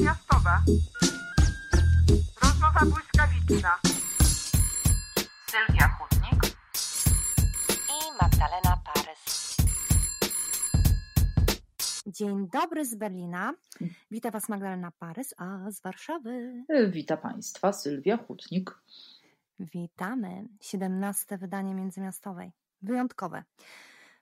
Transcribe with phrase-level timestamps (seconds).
[0.00, 0.50] międzymiastowe.
[2.42, 3.78] Rozmowa błyskawiczna.
[5.46, 6.56] Sylwia Chudnik
[7.88, 9.56] i Magdalena Parys.
[12.06, 13.54] Dzień dobry z Berlina.
[14.10, 16.64] Witam Was Magdalena Parys, a z Warszawy.
[16.90, 18.78] Witam Państwa, Sylwia Hutnik.
[19.58, 20.44] Witamy.
[20.60, 22.52] 17 wydanie międzymiastowej.
[22.82, 23.44] Wyjątkowe.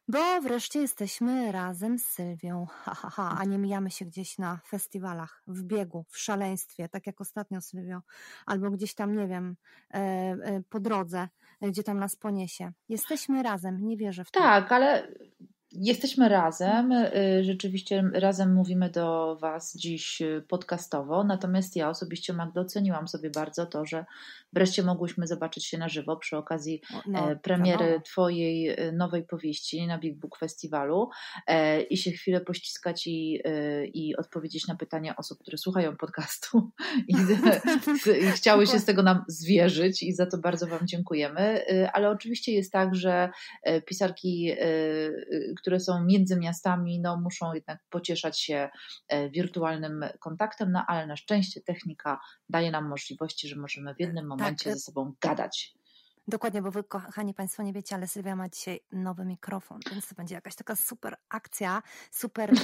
[0.08, 2.66] Bo wreszcie jesteśmy razem z Sylwią.
[2.70, 7.06] Ha, ha, ha, a nie mijamy się gdzieś na festiwalach, w biegu, w szaleństwie, tak
[7.06, 8.00] jak ostatnio Sylwio,
[8.46, 9.56] albo gdzieś tam, nie wiem,
[9.94, 11.28] e, e, po drodze,
[11.62, 12.72] gdzie tam nas poniesie.
[12.88, 14.40] Jesteśmy razem, nie wierzę w to.
[14.40, 15.08] Tak, ale
[15.80, 16.92] Jesteśmy razem.
[16.92, 21.24] Y, rzeczywiście razem mówimy do Was dziś y, podcastowo.
[21.24, 24.04] Natomiast ja osobiście, Magdo, doceniłam sobie bardzo to, że
[24.52, 28.00] wreszcie mogłyśmy zobaczyć się na żywo przy okazji no, e, premiery no.
[28.00, 31.08] Twojej e, nowej powieści na Big Book Festiwalu
[31.46, 33.42] e, i się chwilę pościskać i,
[33.94, 36.70] i odpowiedzieć na pytania osób, które słuchają podcastu
[37.08, 37.14] i,
[38.26, 41.64] i chciały się z tego nam zwierzyć i za to bardzo Wam dziękujemy.
[41.92, 43.30] Ale oczywiście jest tak, że
[43.86, 44.52] pisarki
[45.56, 48.68] które są między miastami, no, muszą jednak pocieszać się
[49.08, 54.24] e, wirtualnym kontaktem, no ale na szczęście technika daje nam możliwości, że możemy w jednym
[54.24, 54.74] tak, momencie tak.
[54.74, 55.78] ze sobą gadać.
[56.28, 60.14] Dokładnie, bo wy, kochani Państwo, nie wiecie, ale Sylwia ma dzisiaj nowy mikrofon, więc to
[60.14, 62.56] będzie jakaś taka super akcja, super y,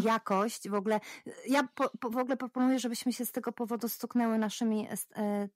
[0.10, 0.68] jakość.
[0.68, 1.00] W ogóle
[1.48, 4.88] ja po, po, w ogóle proponuję, żebyśmy się z tego powodu stuknęły naszymi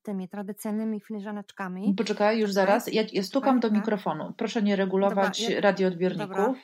[0.03, 1.95] tymi tradycyjnymi filiżaneczkami.
[1.95, 2.93] Poczekaj, już zaraz.
[2.93, 4.35] Ja, ja stukam do mikrofonu.
[4.37, 6.37] Proszę nie regulować Dobra, ja, radioodbiorników.
[6.37, 6.55] Dobra.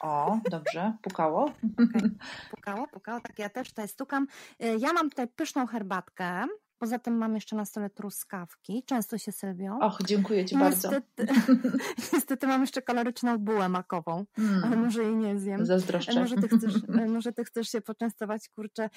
[0.00, 1.44] O, dobrze, pukało.
[1.44, 2.10] Okay.
[2.50, 4.26] Pukało, pukało, tak ja też tutaj stukam.
[4.62, 6.46] Y, ja mam tutaj pyszną herbatkę.
[6.84, 8.82] Poza tym mam jeszcze na stole truskawki.
[8.86, 9.78] Często się sylwią.
[9.80, 11.42] Och, dziękuję Ci niestety, bardzo.
[12.12, 14.64] niestety mam jeszcze kaloryczną bułę makową, mm.
[14.64, 15.66] ale może jej nie zjem.
[15.66, 16.20] Zazdroszczę.
[16.20, 16.74] Może ty chcesz,
[17.14, 18.90] może ty chcesz się poczęstować, kurczę.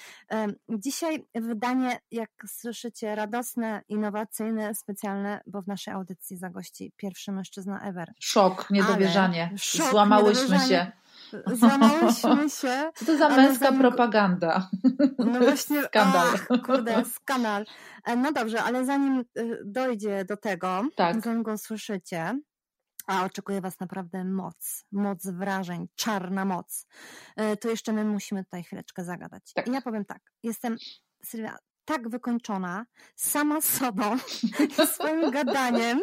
[0.68, 8.12] Dzisiaj wydanie, jak słyszycie, radosne, innowacyjne, specjalne, bo w naszej audycji zagości pierwszy mężczyzna ever.
[8.20, 9.50] Szok, niedowierzanie.
[9.56, 10.68] Szok, Złamałyśmy niedowierzanie.
[10.68, 10.92] się.
[11.46, 12.90] Złamałyśmy się.
[12.94, 14.70] Co to za męska propaganda?
[15.18, 16.28] No właśnie, skandal.
[16.34, 17.64] Ach, kurde, skandal.
[18.04, 19.24] E, no dobrze, ale zanim e,
[19.64, 21.20] dojdzie do tego, tak.
[21.20, 22.38] zanim go usłyszycie,
[23.06, 26.86] a oczekuje Was naprawdę moc, moc wrażeń, czarna moc,
[27.36, 29.52] e, to jeszcze my musimy tutaj chwileczkę zagadać.
[29.54, 29.68] Tak.
[29.68, 30.76] Ja powiem tak, jestem,
[31.24, 31.56] Sylwia,
[31.88, 34.16] tak wykończona sama sobą
[34.82, 36.00] i swoim gadaniem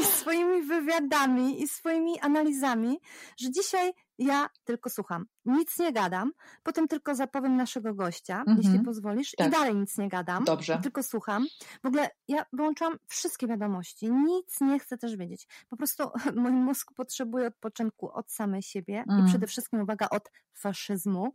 [0.00, 3.00] i swoimi wywiadami i swoimi analizami,
[3.36, 3.92] że dzisiaj
[4.24, 5.26] ja tylko słucham.
[5.44, 8.64] Nic nie gadam, potem tylko zapowiem naszego gościa, mm -hmm.
[8.64, 9.48] jeśli pozwolisz, tak.
[9.48, 10.78] i dalej nic nie gadam, Dobrze.
[10.82, 11.46] tylko słucham.
[11.82, 15.48] W ogóle ja wyłączam wszystkie wiadomości, nic nie chcę też wiedzieć.
[15.68, 16.04] Po prostu
[16.42, 19.24] mój mózg potrzebuje odpoczynku od samej siebie mm.
[19.24, 21.30] i przede wszystkim, uwaga, od faszyzmu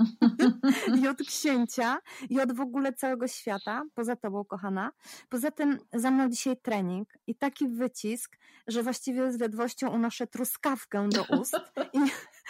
[1.02, 1.98] i od księcia
[2.30, 4.92] i od w ogóle całego świata, poza tobą, kochana.
[5.30, 8.38] Poza tym za mną dzisiaj trening i taki wycisk,
[8.68, 11.56] że właściwie z ledwością unoszę truskawkę do ust
[11.94, 12.00] i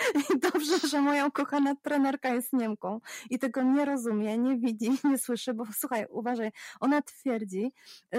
[0.51, 2.99] dobrze, że moja ukochana trenerka jest Niemką
[3.29, 7.73] i tego nie rozumie, nie widzi, nie słyszy, bo słuchaj, uważaj, ona twierdzi,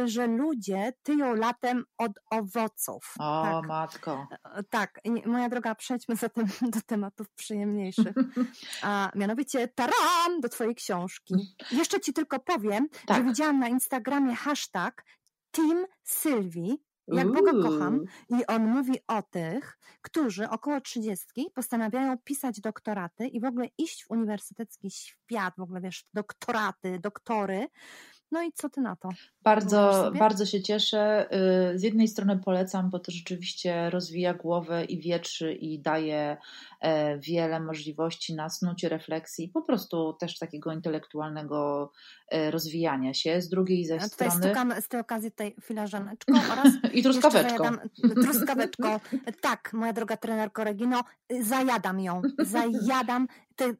[0.04, 3.14] że ludzie tyją latem od owoców.
[3.18, 3.66] O, tak.
[3.66, 4.26] matko.
[4.54, 8.14] E, tak, moja droga, przejdźmy zatem do tematów przyjemniejszych.
[8.82, 11.34] A mianowicie taram do twojej książki.
[11.72, 13.16] Jeszcze ci tylko powiem, tak.
[13.16, 15.04] że widziałam na Instagramie hashtag
[15.50, 18.04] Team Sylwii jak Boga kocham.
[18.28, 24.04] I on mówi o tych, którzy około trzydziestki postanawiają pisać doktoraty i w ogóle iść
[24.04, 27.66] w uniwersytecki świat, w ogóle wiesz, doktoraty, doktory.
[28.30, 29.08] No i co ty na to?
[29.48, 31.28] Bardzo, bardzo się cieszę.
[31.75, 36.36] Y, z jednej strony polecam, bo to rzeczywiście rozwija głowę i wietrzy i daje
[36.81, 41.92] e, wiele możliwości na snucie refleksji, po prostu też takiego intelektualnego
[42.28, 43.42] e, rozwijania się.
[43.42, 44.47] Z drugiej ze A tutaj strony...
[44.47, 47.64] Stukam z tej okazji tej filarzaneczką oraz I truskaweczką.
[48.22, 49.00] truskaweczką.
[49.41, 51.04] Tak, moja droga trenerko Regino,
[51.41, 52.22] zajadam ją.
[52.38, 53.26] Zajadam
[53.58, 53.75] te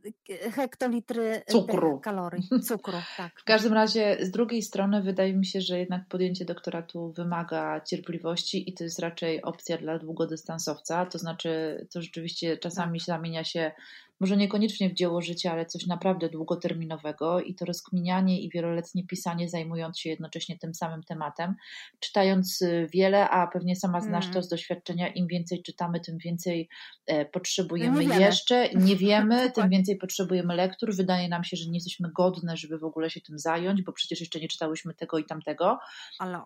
[0.51, 2.01] hektolitry cukru.
[2.01, 2.49] kalorii.
[2.69, 3.41] Cukru, tak.
[3.41, 8.71] W każdym razie z drugiej strony wydaje mi się, że jednak podjęcie doktoratu wymaga cierpliwości
[8.71, 11.07] i to jest raczej opcja dla długodystansowca.
[11.07, 13.73] To znaczy, to rzeczywiście czasami zamienia się
[14.21, 19.49] może niekoniecznie w dzieło życia, ale coś naprawdę długoterminowego i to rozkminianie i wieloletnie pisanie
[19.49, 21.55] zajmując się jednocześnie tym samym tematem,
[22.01, 24.35] czytając y, wiele, a pewnie sama znasz mm.
[24.35, 26.69] to z doświadczenia, im więcej czytamy, tym więcej
[27.07, 31.77] e, potrzebujemy nie jeszcze, nie wiemy, tym więcej potrzebujemy lektur, wydaje nam się, że nie
[31.77, 35.25] jesteśmy godne, żeby w ogóle się tym zająć, bo przecież jeszcze nie czytałyśmy tego i
[35.25, 35.79] tamtego.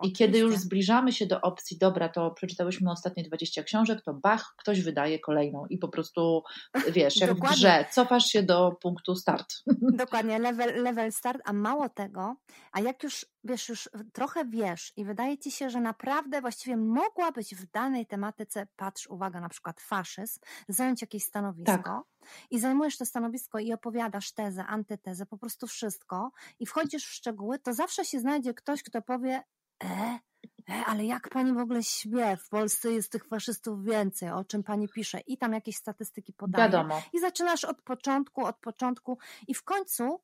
[0.01, 4.55] I kiedy już zbliżamy się do opcji, dobra, to przeczytałyśmy ostatnie 20 książek, to bach,
[4.57, 6.43] ktoś wydaje kolejną i po prostu,
[6.91, 9.55] wiesz, jak w że cofasz się do punktu start.
[10.03, 12.35] Dokładnie, level, level start, a mało tego,
[12.71, 17.31] a jak już wiesz, już trochę wiesz i wydaje ci się, że naprawdę właściwie mogła
[17.31, 20.39] być w danej tematyce, patrz, uwaga, na przykład faszyzm,
[20.69, 22.29] zająć jakieś stanowisko tak.
[22.51, 27.59] i zajmujesz to stanowisko i opowiadasz tezę, antytezę, po prostu wszystko i wchodzisz w szczegóły,
[27.59, 29.43] to zawsze się znajdzie ktoś, kto powie,
[29.83, 30.19] e,
[30.85, 32.37] ale jak pani w ogóle śmie?
[32.37, 36.71] W Polsce jest tych faszystów więcej, o czym pani pisze i tam jakieś statystyki podaje.
[36.71, 37.01] Wiadomo.
[37.13, 39.17] I zaczynasz od początku, od początku
[39.47, 40.21] i w końcu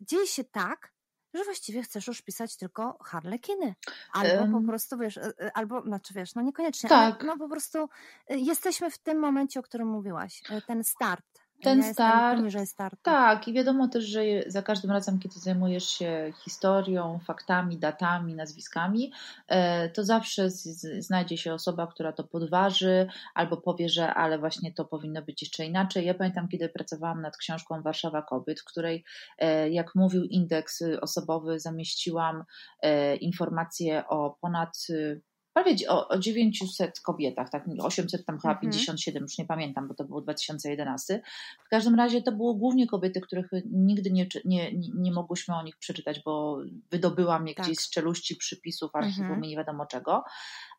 [0.00, 0.92] dzieje się tak,
[1.34, 3.74] że właściwie chcesz już pisać tylko harlekiny.
[4.12, 7.14] Albo um, po prostu, wiesz, e, e, albo, znaczy wiesz, no niekoniecznie, tak.
[7.20, 7.88] ale no po prostu
[8.28, 12.40] jesteśmy w tym momencie, o którym mówiłaś, ten start ten ja start.
[12.64, 12.96] Startu.
[13.02, 19.12] Tak, i wiadomo też, że za każdym razem, kiedy zajmujesz się historią, faktami, datami, nazwiskami,
[19.48, 20.50] e, to zawsze
[20.98, 25.66] znajdzie się osoba, która to podważy albo powie, że ale właśnie to powinno być jeszcze
[25.66, 26.06] inaczej.
[26.06, 29.04] Ja pamiętam, kiedy pracowałam nad książką Warszawa Kobiet, w której,
[29.38, 32.44] e, jak mówił indeks osobowy, zamieściłam
[32.82, 34.86] e, informacje o ponad
[35.54, 39.24] prawie o, o 900 kobietach, tak, 800 tam chyba 57, mhm.
[39.24, 41.22] już nie pamiętam, bo to było 2011.
[41.66, 45.76] W każdym razie to było głównie kobiety, których nigdy nie, nie, nie mogłyśmy o nich
[45.76, 46.58] przeczytać, bo
[46.90, 47.66] wydobyłam je tak.
[47.66, 49.44] gdzieś z czeluści przypisów, archiwum mhm.
[49.44, 50.24] i nie wiadomo czego.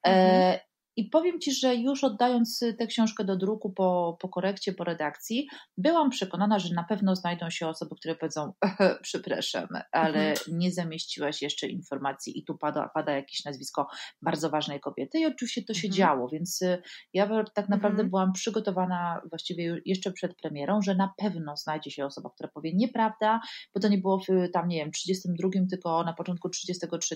[0.04, 0.42] Mhm.
[0.42, 4.84] E, i powiem Ci, że już oddając tę książkę do druku po, po korekcie, po
[4.84, 5.48] redakcji,
[5.78, 8.54] byłam przekonana, że na pewno znajdą się osoby, które powiedzą:
[9.02, 10.58] Przepraszam, ale mhm.
[10.60, 13.88] nie zamieściłaś jeszcze informacji, i tu pada, pada jakieś nazwisko
[14.22, 15.20] bardzo ważnej kobiety.
[15.20, 15.98] I oczywiście to się mhm.
[15.98, 16.82] działo, więc y,
[17.14, 18.10] ja tak naprawdę mhm.
[18.10, 23.42] byłam przygotowana właściwie jeszcze przed premierą, że na pewno znajdzie się osoba, która powie nieprawda,
[23.74, 27.16] bo to nie było w tam, nie wiem, 32, tylko na początku 33.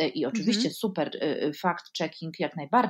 [0.00, 2.83] Y, I oczywiście super y, fact-checking jak najbardziej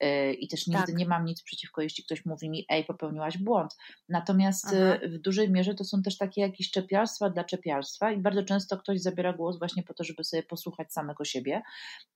[0.00, 0.96] e, i też nigdy tak.
[0.96, 3.76] nie mam nic przeciwko, jeśli ktoś mówi mi, ej, popełniłaś błąd.
[4.08, 5.08] Natomiast e, Aha.
[5.08, 9.00] w dużej mierze to są też takie jakieś czepialstwa dla czepialstwa i bardzo często ktoś
[9.00, 11.62] zabiera głos właśnie po to, żeby sobie posłuchać samego siebie,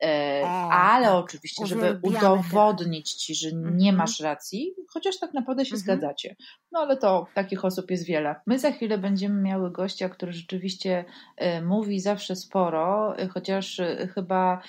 [0.03, 1.15] e, o, ale tak.
[1.15, 3.77] oczywiście, żeby udowodnić ci, że mhm.
[3.77, 5.83] nie masz racji, chociaż tak naprawdę się mhm.
[5.83, 6.37] zgadzacie.
[6.73, 8.35] No ale to takich osób jest wiele.
[8.47, 11.05] My za chwilę będziemy miały gościa, który rzeczywiście
[11.63, 13.81] mówi zawsze sporo, chociaż
[14.15, 14.63] chyba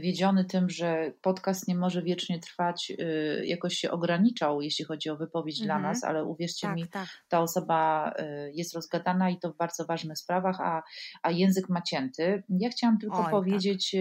[0.00, 5.16] wiedziony tym, że podcast nie może wiecznie trwać, y, jakoś się ograniczał, jeśli chodzi o
[5.16, 5.80] wypowiedź mhm.
[5.80, 7.08] dla nas, ale uwierzcie tak, mi, tak.
[7.28, 10.82] ta osoba y, jest rozgadana i to w bardzo ważnych sprawach, a,
[11.22, 12.42] a język ma cięty.
[12.48, 13.30] Ja chciałam tylko Oj, tak.
[13.30, 13.96] powiedzieć,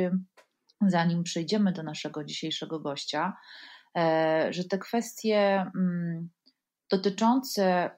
[0.79, 0.91] tak.
[0.91, 3.33] zanim przejdziemy do naszego dzisiejszego gościa,
[3.97, 6.29] e, że te kwestie mm,
[6.89, 7.91] dotyczące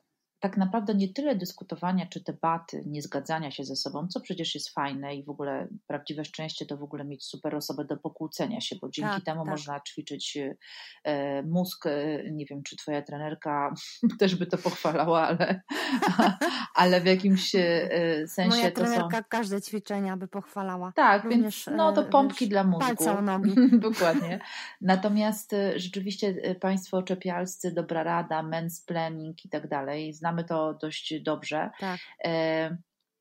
[0.45, 4.69] tak naprawdę nie tyle dyskutowania czy debaty, nie zgadzania się ze sobą, co przecież jest
[4.69, 8.75] fajne i w ogóle prawdziwe szczęście to w ogóle mieć super osobę do pokłócenia się,
[8.81, 9.51] bo dzięki tak, temu tak.
[9.51, 10.37] można ćwiczyć
[11.03, 11.85] e, mózg.
[11.85, 13.73] E, nie wiem, czy twoja trenerka
[14.19, 15.61] też by to pochwalała, ale,
[16.75, 19.23] ale w jakimś e, sensie Moja to trenerka są...
[19.29, 20.91] każde ćwiczenia by pochwalała.
[20.95, 23.21] Tak, Również, więc no to pompki wiesz, dla mózgu.
[23.21, 23.55] nogi.
[23.89, 24.39] Dokładnie.
[24.81, 31.13] Natomiast rzeczywiście Państwo czepialscy, dobra rada, men's planning i tak dalej, znam znamy to dość
[31.21, 31.69] dobrze.
[31.79, 31.99] Tak.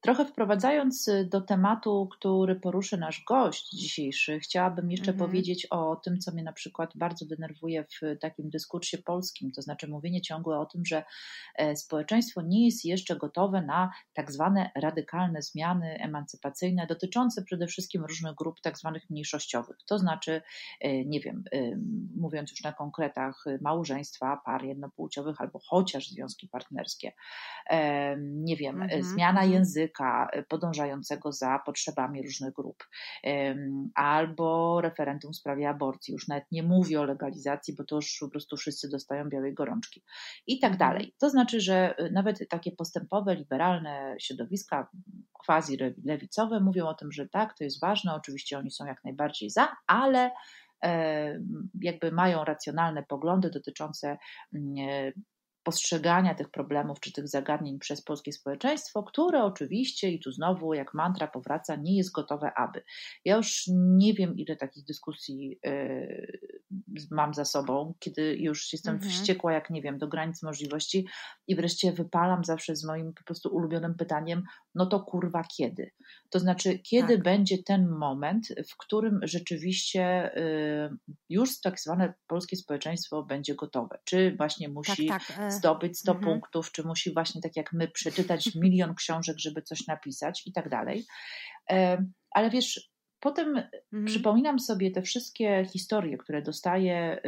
[0.04, 5.28] Trochę wprowadzając y, do tematu, który poruszy nasz gość dzisiejszy, chciałabym jeszcze mhm.
[5.30, 9.88] powiedzieć o tym, co mnie na przykład bardzo denerwuje w takim dyskursie polskim, to znaczy
[9.88, 11.04] mówienie ciągłe o tym, że
[11.56, 18.05] e, społeczeństwo nie jest jeszcze gotowe na tak zwane radykalne zmiany emancypacyjne dotyczące przede wszystkim
[18.05, 19.76] różnych grup tak zwanych mniejszościowych.
[19.86, 20.43] To znaczy,
[20.81, 21.58] e, nie wiem, e,
[22.17, 27.12] mówiąc już na konkretach, małżeństwa par jednopłciowych albo chociaż związki partnerskie,
[28.20, 29.02] nie wiem, mhm.
[29.02, 29.52] zmiana mhm.
[29.52, 32.84] języka, e, podążającego za potrzebami różnych grup,
[33.94, 36.13] albo referendum w sprawie aborcji.
[36.13, 40.03] Już nawet nie mówię o legalizacji, bo to już po prostu wszyscy dostają białej gorączki
[40.46, 40.91] i tak mhm.
[40.91, 41.15] dalej.
[41.19, 44.89] To znaczy, że e, nawet takie postępowe, liberalne środowiska,
[45.32, 49.51] quasi lewicowe mówią o tym, że tak, to jest ważne, oczywiście oni są jak najbardziej
[49.51, 50.31] za, ale
[50.84, 51.41] e,
[51.81, 54.19] jakby mają racjonalne poglądy dotyczące
[54.55, 55.13] mm,
[55.64, 60.94] postrzegania tych problemów czy tych zagadnień przez polskie społeczeństwo, które oczywiście, i tu znowu jak
[60.94, 62.82] mantra powraca, nie jest gotowe, aby.
[63.24, 66.38] Ja już nie wiem, ile takich dyskusji yy,
[67.10, 69.12] mam za sobą, kiedy już jestem mhm.
[69.12, 71.06] wściekła, jak nie wiem, do granic możliwości
[71.48, 74.42] i wreszcie wypalam zawsze z moim po prostu ulubionym pytaniem,
[74.74, 75.90] no to kurwa kiedy?
[76.30, 77.22] To znaczy, kiedy tak.
[77.22, 83.98] będzie ten moment, w którym rzeczywiście yy, już tak zwane polskie społeczeństwo będzie gotowe?
[84.04, 85.52] Czy właśnie musi tak, tak.
[85.55, 86.32] Zdobyć 100 mhm.
[86.32, 90.69] punktów, czy musi właśnie tak jak my przeczytać milion książek, żeby coś napisać i tak
[90.69, 91.05] dalej.
[91.70, 94.05] E, ale wiesz, potem mhm.
[94.05, 97.20] przypominam sobie te wszystkie historie, które dostaję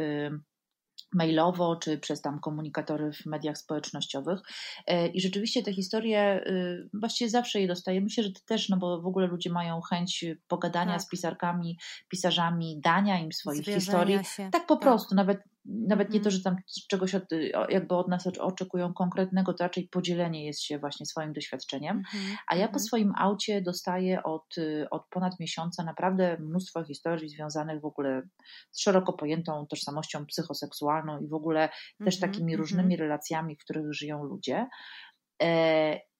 [1.13, 4.39] mailowo, czy przez tam komunikatory w mediach społecznościowych.
[4.87, 8.01] E, I rzeczywiście te historie, y, właściwie zawsze je dostaję.
[8.01, 11.01] Myślę, że to też, no bo w ogóle ludzie mają chęć pogadania tak.
[11.01, 11.77] z pisarkami,
[12.09, 14.19] pisarzami, dania im swoich Zwierzenia historii.
[14.23, 14.49] Się.
[14.51, 14.83] Tak po tak.
[14.83, 16.31] prostu, nawet nawet nie to, mhm.
[16.31, 16.55] że tam
[16.89, 17.23] czegoś od,
[17.69, 21.97] jakby od nas oczekują konkretnego, to raczej podzielenie jest się właśnie swoim doświadczeniem.
[21.97, 22.79] Mhm, A ja po mhm.
[22.79, 24.55] swoim aucie dostaję od,
[24.91, 28.21] od ponad miesiąca naprawdę mnóstwo historii związanych w ogóle
[28.71, 31.69] z szeroko pojętą tożsamością psychoseksualną i w ogóle
[32.05, 34.67] też takimi różnymi relacjami, w których żyją ludzie.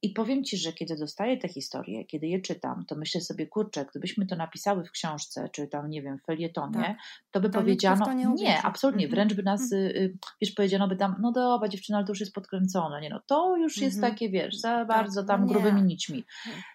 [0.01, 3.85] I powiem Ci, że kiedy dostaję te historie, kiedy je czytam, to myślę sobie, kurczę,
[3.85, 6.97] gdybyśmy to napisały w książce, czy tam, nie wiem, w felietonie, tak.
[7.31, 9.15] to by to powiedziano, nie, nie, absolutnie, mm -hmm.
[9.15, 10.17] wręcz by nas, mm.
[10.41, 13.57] wiesz, powiedziano by tam, no dobra dziewczyna, ale to już jest podkręcone, nie no, to
[13.57, 14.13] już jest mm -hmm.
[14.13, 16.23] takie, wiesz, za tak, bardzo tam no grubymi nićmi.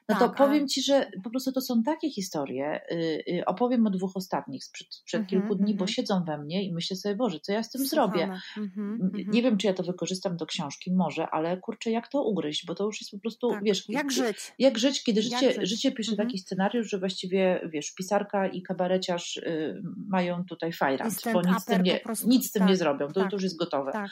[0.09, 2.81] No to tak, powiem Ci, że po prostu to są takie historie,
[3.29, 5.89] y, opowiem o dwóch ostatnich sprzed, sprzed -hmm, kilku dni, bo mhm.
[5.89, 8.13] siedzą we mnie i myślę sobie, Boże, co ja z tym Słuchamy.
[8.13, 8.41] zrobię?
[8.57, 12.67] Mhm, nie wiem, czy ja to wykorzystam do książki, może, ale kurczę, jak to ugryźć,
[12.67, 13.65] bo to już jest po prostu, tak.
[13.65, 13.89] wiesz...
[13.89, 14.53] Jak żyć.
[14.59, 15.69] Jak żyć, kiedy życie, żyć.
[15.69, 16.29] życie pisze mhm.
[16.29, 21.83] taki scenariusz, że właściwie, wiesz, pisarka i kabareciarz y, mają tutaj fajrant, bo nic, tym
[21.83, 23.93] nie, nic z tym tak, nie zrobią, to, tak, to już jest gotowe.
[23.93, 24.11] Tak.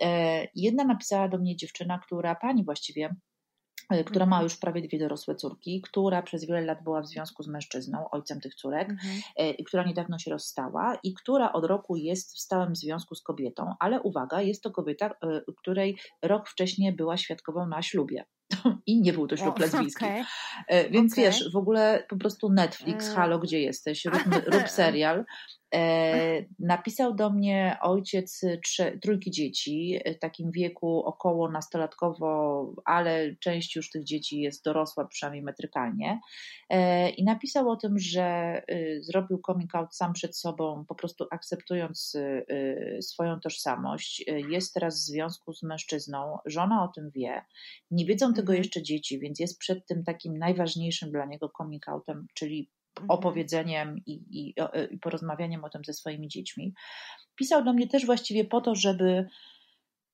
[0.00, 3.14] E, jedna napisała do mnie dziewczyna, która, pani właściwie,
[4.06, 4.44] która ma mhm.
[4.44, 8.40] już prawie dwie dorosłe córki, która przez wiele lat była w związku z mężczyzną, ojcem
[8.40, 9.20] tych córek, mhm.
[9.36, 13.74] e, która niedawno się rozstała i która od roku jest w stałym związku z kobietą,
[13.80, 15.10] ale uwaga, jest to kobieta,
[15.58, 18.24] której rok wcześniej była świadkową na ślubie.
[18.86, 20.04] I nie był to ślub lesbijski.
[20.04, 20.24] Okay.
[20.90, 21.24] Więc okay.
[21.24, 25.24] wiesz, w ogóle po prostu Netflix, halo, gdzie jesteś, rób, rób serial.
[25.74, 28.40] E, napisał do mnie ojciec
[29.02, 35.42] trójki dzieci, w takim wieku około nastolatkowo, ale część już tych dzieci jest dorosła, przynajmniej
[35.42, 36.20] metrykalnie.
[36.70, 38.62] E, I napisał o tym, że
[39.00, 42.16] zrobił coming out sam przed sobą, po prostu akceptując
[43.00, 44.24] swoją tożsamość.
[44.48, 47.44] Jest teraz w związku z mężczyzną, żona o tym wie.
[47.90, 48.58] Nie wiedzą tego mhm.
[48.58, 52.70] jeszcze dzieci, więc jest przed tym takim najważniejszym dla niego coming outem, czyli.
[53.08, 54.54] Opowiedzeniem i, i,
[54.90, 56.74] i porozmawianiem o tym ze swoimi dziećmi.
[57.34, 59.28] Pisał do mnie też właściwie po to, żeby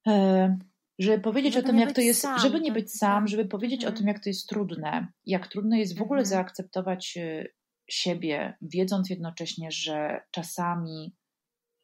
[0.06, 0.58] e,
[0.98, 3.28] żeby powiedzieć żeby o tym, jak to jest, sam, żeby nie tak, być sam, tak.
[3.28, 3.94] żeby powiedzieć mhm.
[3.94, 6.26] o tym, jak to jest trudne, jak trudno jest w ogóle mhm.
[6.26, 7.46] zaakceptować e,
[7.90, 11.14] siebie, wiedząc jednocześnie, że czasami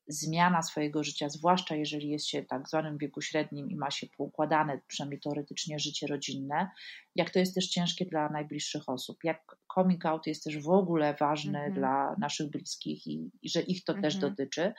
[0.08, 4.80] zmiana swojego życia, zwłaszcza jeżeli jest się tak zwanym wieku średnim i ma się poukładane,
[4.86, 6.70] przynajmniej teoretycznie, życie rodzinne,
[7.14, 11.14] jak to jest też ciężkie dla najbliższych osób, jak coming out jest też w ogóle
[11.20, 11.74] ważny mm -hmm.
[11.74, 14.04] dla naszych bliskich i, i, że ich to mm -hmm.
[14.04, 14.32] też mhm.
[14.32, 14.62] dotyczy.
[14.62, 14.72] E,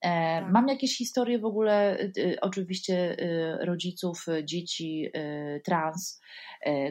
[0.00, 0.52] tak.
[0.52, 5.10] Mam jakieś historie w ogóle, y, y, oczywiście y, rodziców dzieci
[5.64, 6.20] trans,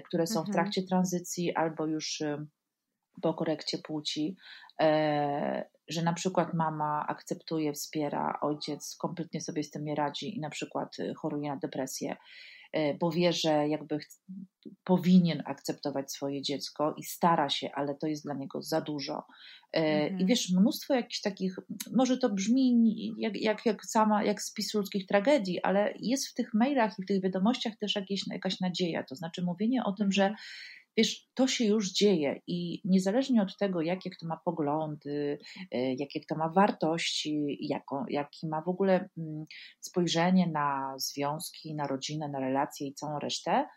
[0.06, 0.54] które są w mhm.
[0.54, 2.24] trakcie tranzycji albo już
[3.22, 4.36] po korekcie płci,
[4.82, 10.39] e, że na przykład mama akceptuje, wspiera, ojciec kompletnie sobie z tym nie radzi i
[10.39, 12.17] na przykład y, choruje na depresję,
[12.74, 14.00] e, bo wie, że jakby
[14.84, 19.24] powinien akceptować swoje dziecko i stara się, ale to jest dla niego za dużo.
[19.74, 20.19] E, mhm.
[20.19, 21.55] I wiesz, mnóstwo jakichś takich,
[21.96, 26.53] może to brzmi jak, jak, jak sama, jak spis ludzkich tragedii, ale jest w tych
[26.53, 29.03] mailach i w tych wiadomościach też jakieś, jakaś nadzieja.
[29.03, 30.38] To znaczy mówienie o tym, że mhm
[31.00, 35.39] wiesz, to się już dzieje i niezależnie od tego, jakie kto ma poglądy,
[35.72, 39.46] e, jakie kto ma wartości, jaką, jaki ma w ogóle mm,
[39.79, 43.68] spojrzenie na związki, na rodzinę, na relacje i całą resztę,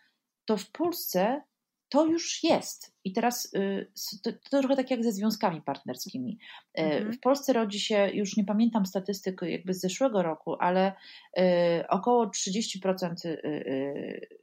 [0.45, 1.41] to w Polsce
[1.89, 2.93] to już jest.
[3.03, 3.91] I teraz y,
[4.23, 6.37] to, to, trochę tak jak ze związkami partnerskimi.
[6.77, 7.13] E, mhm.
[7.13, 10.93] W Polsce rodzi się, już nie pamiętam statystyk jakby z zeszłego roku, ale
[11.39, 11.43] y,
[11.89, 14.42] około 30% Y,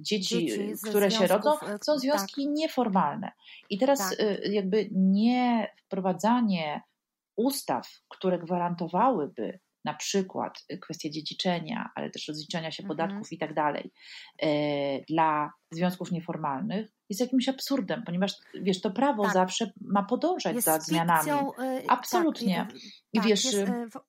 [0.00, 1.50] dzieci, dzieci które się rodzą,
[1.82, 2.54] są związki tak.
[2.54, 3.32] nieformalne.
[3.70, 4.20] I teraz tak.
[4.20, 6.82] Y, jakby nie wprowadzanie
[7.36, 12.88] ustaw, które gwarantowałyby na przykład kwestię dziedziczenia, ale też rozliczania się mhm.
[12.98, 13.92] podatków i tak dalej,
[15.08, 19.32] dla związków nieformalnych, jest jakimś absurdem, ponieważ wiesz, to prawo tak.
[19.32, 21.18] zawsze ma podążać jest za zmianami.
[21.18, 22.66] Fikcją, y, Absolutnie.
[22.68, 22.76] Tak,
[23.12, 24.02] I tak, wiesz, jest, y, w, uh,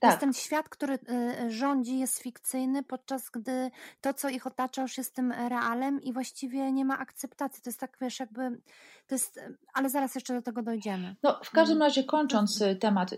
[0.00, 0.10] tak.
[0.10, 3.70] jest ten świat, który y, rządzi, jest fikcyjny, podczas gdy
[4.00, 7.62] to, co ich otacza, już jest tym realem i właściwie nie ma akceptacji.
[7.62, 8.60] To jest tak, wiesz, jakby
[9.06, 9.40] to jest,
[9.74, 11.16] ale zaraz jeszcze do tego dojdziemy.
[11.22, 11.90] No, w każdym mhm.
[11.90, 13.14] razie kończąc temat,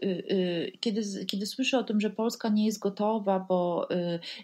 [0.81, 3.89] kiedy, kiedy słyszę o tym, że Polska nie jest gotowa, bo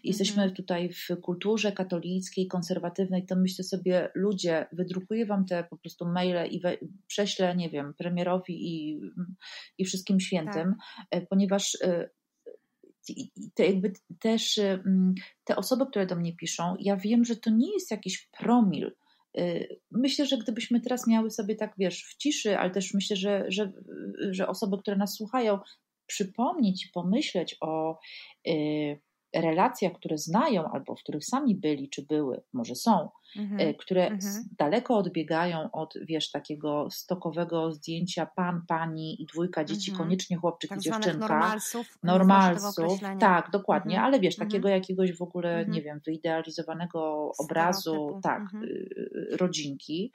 [0.05, 0.57] jesteśmy mhm.
[0.57, 6.51] tutaj w kulturze katolickiej, konserwatywnej, to myślę sobie, ludzie, wydrukuję wam te po prostu maile
[6.51, 9.01] i we, prześlę, nie wiem, premierowi i,
[9.79, 10.75] i wszystkim świętym,
[11.11, 11.29] tak.
[11.29, 12.11] ponieważ e,
[13.55, 14.83] te jakby też e,
[15.45, 18.93] te osoby, które do mnie piszą, ja wiem, że to nie jest jakiś promil.
[19.91, 23.73] Myślę, że gdybyśmy teraz miały sobie tak, wiesz, w ciszy, ale też myślę, że, że,
[24.31, 25.59] że osoby, które nas słuchają,
[26.07, 27.99] przypomnieć i pomyśleć o
[28.49, 29.01] y,
[29.35, 33.61] relacjach, które znają albo w których sami byli czy były, może są, mhm.
[33.61, 34.45] Y, które mhm.
[34.59, 40.09] daleko odbiegają od, wiesz, takiego stokowego zdjęcia pan, pani i dwójka dzieci, mhm.
[40.09, 41.19] koniecznie chłopczyk tak i dziewczynka.
[41.19, 41.99] Normalsów.
[42.03, 44.07] Normalsów, tak, dokładnie, mhm.
[44.07, 44.81] ale wiesz, takiego mhm.
[44.81, 45.85] jakiegoś w ogóle, nie mhm.
[45.85, 50.13] wiem, wyidealizowanego obrazu, tak, y, rodzinki.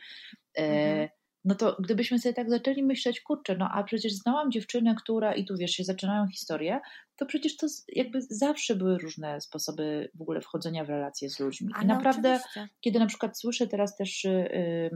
[0.57, 1.09] E,
[1.47, 5.45] no to gdybyśmy sobie tak zaczęli myśleć, kurczę, no a przecież znałam dziewczynę, która, i
[5.45, 6.79] tu wiesz, się zaczynają historie,
[7.15, 11.73] to przecież to jakby zawsze były różne sposoby w ogóle wchodzenia w relacje z ludźmi.
[11.83, 12.67] I naprawdę, oczywiście.
[12.81, 14.91] kiedy na przykład słyszę teraz też y, y,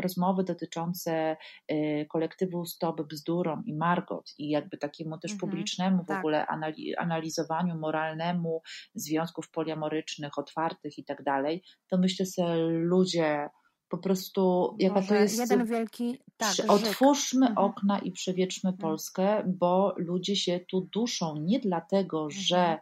[0.00, 1.36] rozmowy dotyczące
[1.72, 6.18] y, kolektywu Stop Bzdurom i Margot i jakby takiemu też mhm, publicznemu w tak.
[6.18, 6.46] ogóle
[6.98, 8.62] analizowaniu moralnemu
[8.94, 13.48] związków poliamorycznych, otwartych i tak dalej, to myślę sobie, ludzie
[13.88, 15.38] po prostu, jaka Boże, to jest.
[15.38, 16.18] Jeden wielki.
[16.36, 17.66] Tak, otwórzmy mhm.
[17.66, 18.80] okna i przewietrzmy mhm.
[18.80, 22.42] Polskę, bo ludzie się tu duszą nie dlatego, mhm.
[22.42, 22.78] że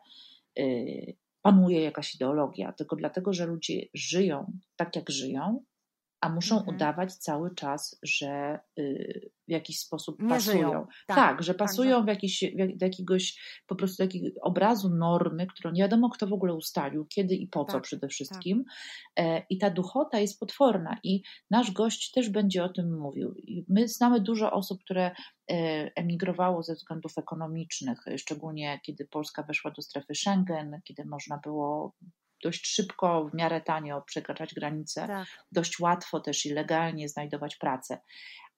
[0.59, 5.65] y, panuje jakaś ideologia, tylko dlatego, że ludzie żyją tak, jak żyją,
[6.25, 6.77] a muszą mhm.
[6.77, 10.87] udawać cały czas, że y, w jakiś sposób nie pasują.
[11.07, 15.47] Tak, tak, że pasują tak, w jakiś, w, do jakiegoś po prostu takiego obrazu normy,
[15.47, 18.65] którą nie wiadomo kto w ogóle ustalił, kiedy i po co tak, przede wszystkim.
[19.15, 19.47] Tak.
[19.51, 23.35] I ta duchota jest potworna i nasz gość też będzie o tym mówił.
[23.69, 25.11] My znamy dużo osób, które
[25.51, 25.55] e,
[25.97, 31.95] emigrowało ze względów ekonomicznych, szczególnie kiedy Polska weszła do strefy Schengen, kiedy można było
[32.45, 35.29] dość szybko, w miarę tanio przekraczać granice, tak.
[35.53, 38.01] dość łatwo też i legalnie znajdować pracę.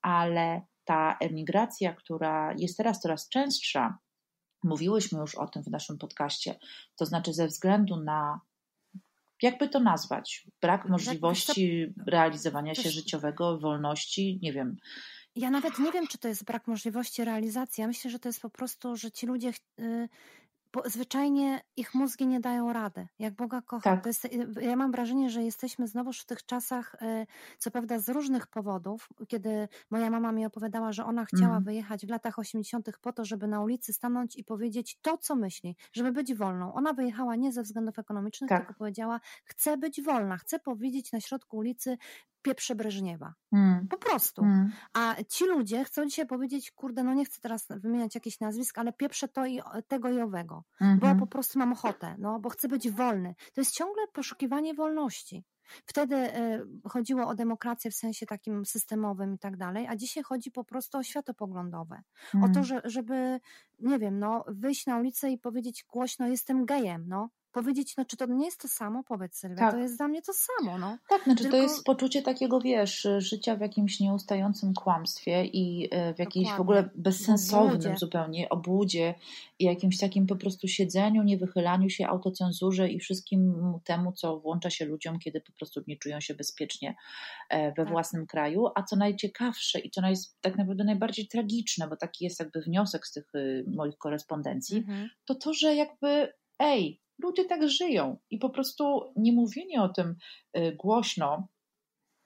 [0.03, 3.99] Ale ta emigracja, która jest teraz coraz częstsza,
[4.63, 6.59] mówiłyśmy już o tym w naszym podcaście,
[6.97, 8.41] to znaczy ze względu na
[9.43, 14.77] jakby to nazwać, brak możliwości realizowania się życiowego, wolności, nie wiem.
[15.37, 17.83] Ja nawet nie wiem, czy to jest brak możliwości realizacji.
[17.83, 20.09] Ja myślę, że to jest po prostu, że ci ludzie y,
[20.77, 23.97] bo zwyczajnie ich mózgi nie dają rady, jak Boga kocha.
[23.97, 24.07] Tak.
[24.07, 24.29] Jest,
[24.61, 27.27] ja mam wrażenie, że jesteśmy znowu w tych czasach, y,
[27.59, 31.65] co prawda z różnych powodów, kiedy moja mama mi opowiadała, że ona chciała mm.
[31.65, 32.89] wyjechać w latach 80.
[33.01, 36.75] po to, żeby na ulicy stanąć i powiedzieć to, co myśli, żeby być wolną.
[36.75, 38.61] Ona wyjechała nie ze względów ekonomicznych, tak.
[38.61, 41.97] tylko powiedziała, chcę być wolna, chcę powiedzieć na środku ulicy,
[42.43, 43.35] pieprze Breżniewa.
[43.53, 43.89] Mm.
[43.89, 44.43] Po prostu.
[44.43, 44.73] Mm.
[44.93, 48.93] A ci ludzie chcą dzisiaj powiedzieć, kurde, no nie chcę teraz wymieniać jakichś nazwisk, ale
[48.93, 51.15] pieprze to i tego i owego, mm -hmm.
[51.15, 53.35] bo po prostu mam ochotę, no, bo chcę być wolny.
[53.55, 55.45] To jest ciągle poszukiwanie wolności.
[55.87, 60.51] Wtedy y, chodziło o demokrację w sensie takim systemowym i tak dalej, a dzisiaj chodzi
[60.51, 62.03] po prostu o światopoglądowe.
[62.35, 62.45] Mm.
[62.45, 62.65] O to, mm.
[62.65, 63.41] że, żeby,
[63.79, 68.17] nie wiem, no, wyjść na ulicę i powiedzieć głośno, jestem gejem, no powiedzieć, no czy
[68.17, 69.05] to nie jest to samo?
[69.05, 69.73] Powiedz Sylwia, tak.
[69.73, 70.99] to jest dla mnie to samo, no.
[71.09, 71.57] Tak, znaczy Tylko...
[71.57, 76.59] to jest poczucie takiego, wiesz, życia w jakimś nieustającym kłamstwie i e, w jakiejś Dokładnie.
[76.59, 79.15] w ogóle bezsensownym zupełnie obłudzie
[79.59, 84.85] i jakimś takim po prostu siedzeniu, niewychylaniu się, autocenzurze i wszystkim temu, co włącza się
[84.85, 86.95] ludziom, kiedy po prostu nie czują się bezpiecznie
[87.51, 87.89] e, we tak.
[87.89, 92.41] własnym kraju, a co najciekawsze i co jest tak naprawdę najbardziej tragiczne, bo taki jest
[92.41, 95.09] jakby wniosek z tych y, moich korespondencji, mhm.
[95.25, 100.17] to to, że jakby ej, ludzie tak żyją i po prostu nie mówienie o tym
[100.57, 101.49] y, głośno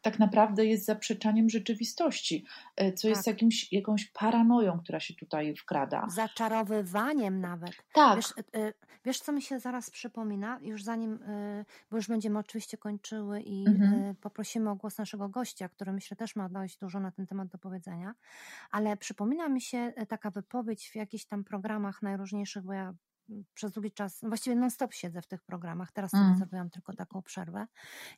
[0.03, 2.45] tak naprawdę jest zaprzeczaniem rzeczywistości,
[2.81, 3.17] y, co tak.
[3.17, 6.07] jest jakimś, jakąś paranoją, która się tutaj wkrada.
[6.09, 7.73] Zaczarowywaniem nawet.
[7.93, 8.17] Tak.
[8.17, 8.75] Wiesz, y,
[9.05, 11.19] wiesz, co mi się zaraz przypomina, już zanim,
[11.91, 14.15] bo już będziemy oczywiście kończyły i mhm.
[14.17, 17.59] poprosimy o głos naszego gościa, który myślę też ma dość dużo na ten temat do
[17.59, 18.15] powiedzenia,
[18.71, 22.95] ale przypomina mi się taka wypowiedź w jakichś tam programach najróżniejszych, bo ja
[23.55, 26.37] przez długi czas, no właściwie non-stop siedzę w tych programach, teraz mm.
[26.37, 27.67] zrobiłam tylko taką przerwę,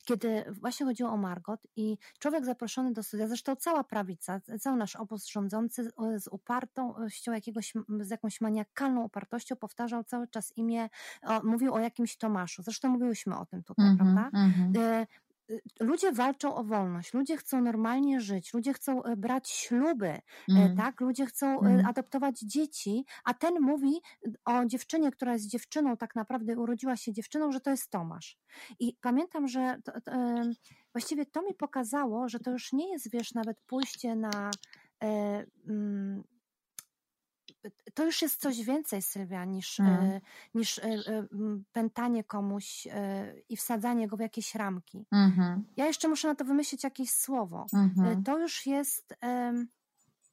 [0.04, 4.96] kiedy właśnie chodziło o Margot i człowiek zaproszony do studia, zresztą cała prawica, cały nasz
[4.96, 10.88] obóz rządzący z upartością jakiegoś, z jakąś maniakalną upartością powtarzał cały czas imię,
[11.22, 14.38] o, mówił o jakimś Tomaszu, zresztą mówiłyśmy o tym tutaj, mm -hmm, prawda?
[14.38, 15.06] Mm -hmm.
[15.50, 20.76] Y, ludzie walczą o wolność, ludzie chcą normalnie żyć, ludzie chcą e, brać śluby, mm.
[20.76, 21.00] tak?
[21.00, 21.86] Ludzie chcą mm.
[21.86, 24.00] adoptować dzieci, a ten mówi
[24.44, 28.38] o dziewczynie, która jest dziewczyną, tak naprawdę urodziła się dziewczyną, że to jest Tomasz.
[28.80, 30.12] I pamiętam, że to, to,
[30.92, 34.50] właściwie to mi pokazało, że to już nie jest, wiesz, nawet pójście na
[35.02, 36.22] e, mm,
[37.94, 40.20] to już jest coś więcej, Sylwia, niż, mm.
[40.54, 41.26] niż e, e,
[41.72, 42.88] pętanie komuś
[43.48, 45.06] i wsadzanie go w jakieś ramki.
[45.12, 45.60] Mm -hmm.
[45.76, 47.66] Ja jeszcze muszę na to wymyślić jakieś słowo.
[47.72, 48.22] Mm -hmm.
[48.24, 49.14] To już jest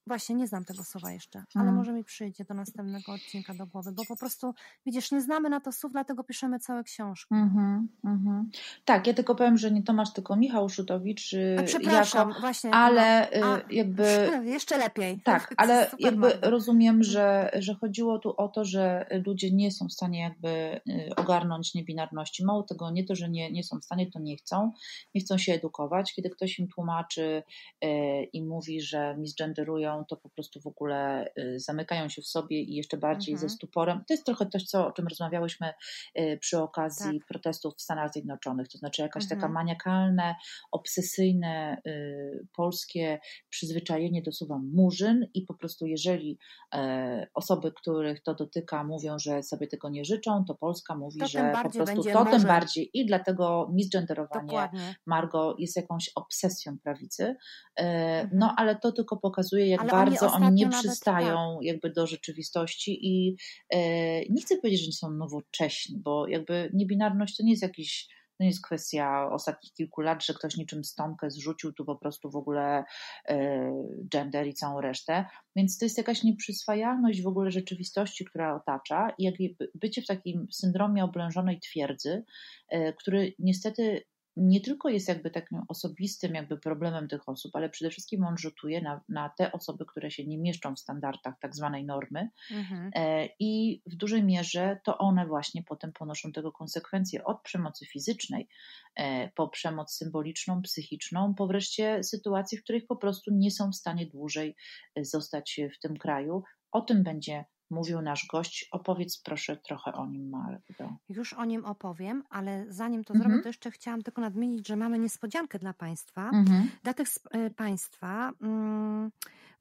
[0.07, 1.75] Właśnie nie znam tego słowa jeszcze, ale mm.
[1.75, 4.53] może mi przyjdzie do następnego odcinka do głowy, bo po prostu,
[4.85, 7.35] widzisz, nie znamy na to słów, dlatego piszemy całe książki.
[7.35, 8.43] Mm-hmm, mm-hmm.
[8.85, 11.33] Tak, ja tylko powiem, że nie Tomasz, tylko Michał Szutowicz.
[11.33, 12.71] Y, A przepraszam, właśnie.
[12.71, 14.29] Ale no, a, jakby...
[14.43, 15.21] Jeszcze lepiej.
[15.23, 19.93] Tak, ale jakby rozumiem, że, że chodziło tu o to, że ludzie nie są w
[19.93, 22.45] stanie jakby y, ogarnąć niebinarności.
[22.45, 24.71] Mało tego, nie to, że nie, nie są w stanie, to nie chcą.
[25.15, 26.13] Nie chcą się edukować.
[26.13, 27.43] Kiedy ktoś im tłumaczy
[27.83, 27.87] y,
[28.33, 32.75] i mówi, że misgenderują to po prostu w ogóle y, zamykają się w sobie i
[32.75, 33.49] jeszcze bardziej mhm.
[33.49, 34.03] ze stuporem.
[34.07, 35.73] To jest trochę coś, co, o czym rozmawiałyśmy
[36.19, 37.27] y, przy okazji tak.
[37.27, 39.41] protestów w Stanach Zjednoczonych, to znaczy jakaś mhm.
[39.41, 40.35] taka maniakalne,
[40.71, 46.37] obsesyjne y, polskie przyzwyczajenie do słowa murzyn i po prostu jeżeli
[46.73, 51.27] e, osoby, których to dotyka mówią, że sobie tego nie życzą, to Polska mówi, to
[51.27, 54.95] że po prostu to tym bardziej i dlatego misgenderowanie Dokładnie.
[55.05, 57.35] Margo jest jakąś obsesją prawicy.
[57.75, 57.83] E,
[58.21, 58.29] mhm.
[58.33, 61.65] No ale to tylko pokazuje, jak ale bardzo oni, oni nie przystają tak.
[61.65, 63.35] jakby do rzeczywistości i
[63.69, 63.79] e,
[64.25, 68.07] nie chcę powiedzieć, że nie są nowocześni, bo jakby niebinarność to nie jest jakiś
[68.39, 72.31] to nie jest kwestia ostatnich kilku lat, że ktoś niczym stonkę zrzucił tu po prostu
[72.31, 72.83] w ogóle
[73.29, 73.71] e,
[74.11, 75.25] gender i całą resztę.
[75.55, 80.47] Więc to jest jakaś nieprzyswajalność w ogóle rzeczywistości, która otacza i jakby bycie w takim
[80.51, 82.23] syndromie oblężonej twierdzy,
[82.69, 84.03] e, który niestety
[84.39, 88.81] nie tylko jest jakby takim osobistym jakby problemem tych osób, ale przede wszystkim on rzutuje
[88.81, 92.91] na, na te osoby, które się nie mieszczą w standardach tak zwanej normy mhm.
[92.95, 98.47] E, i w dużej mierze to one właśnie potem ponoszą tego konsekwencje od przemocy fizycznej
[98.95, 103.75] e, po przemoc symboliczną, psychiczną, po wreszcie sytuacje, w których po prostu nie są w
[103.75, 104.55] stanie dłużej
[104.95, 106.43] e, zostać w tym kraju.
[106.71, 108.67] O tym będzie mówił nasz gość.
[108.71, 110.95] Opowiedz proszę trochę o nim, Magdo.
[111.09, 113.29] Już o nim opowiem, ale zanim to mhm.
[113.29, 116.29] zrobię, to jeszcze chciałam tylko nadmienić, że mamy niespodziankę dla Państwa.
[116.29, 116.69] Mhm.
[116.83, 118.31] Dla tych e, Państwa.
[118.41, 119.11] Mm,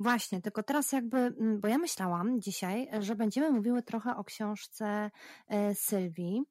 [0.01, 5.11] właśnie, tylko teraz jakby, mm, bo ja myślałam dzisiaj, że będziemy mówiły trochę o książce
[5.49, 6.43] e, Sylwii.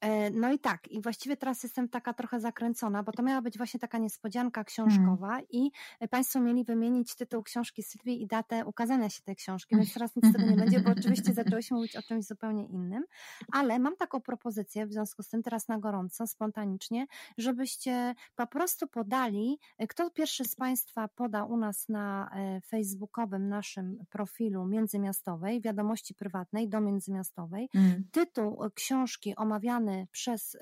[0.00, 3.42] Mm, E, no i tak, i właściwie teraz jestem taka trochę zakręcona, bo to miała
[3.42, 5.46] być właśnie taka niespodzianka książkowa hmm.
[5.50, 5.70] i
[6.10, 10.26] Państwo mieli wymienić tytuł książki Sylwii i datę ukazania się tej książki, więc teraz nic
[10.26, 13.04] z tego nie będzie, bo oczywiście zaczęłyśmy mówić o czymś zupełnie innym,
[13.52, 17.06] ale mam taką propozycję w związku z tym teraz na gorąco, spontanicznie,
[17.38, 23.48] żebyście po prostu podali, e, kto pierwszy z Państwa poda u nas na e, facebookowym
[23.48, 28.04] naszym profilu międzymiastowej, wiadomości prywatnej do międzymiastowej, hmm.
[28.12, 30.58] tytuł książki omawiany omawiany przez y,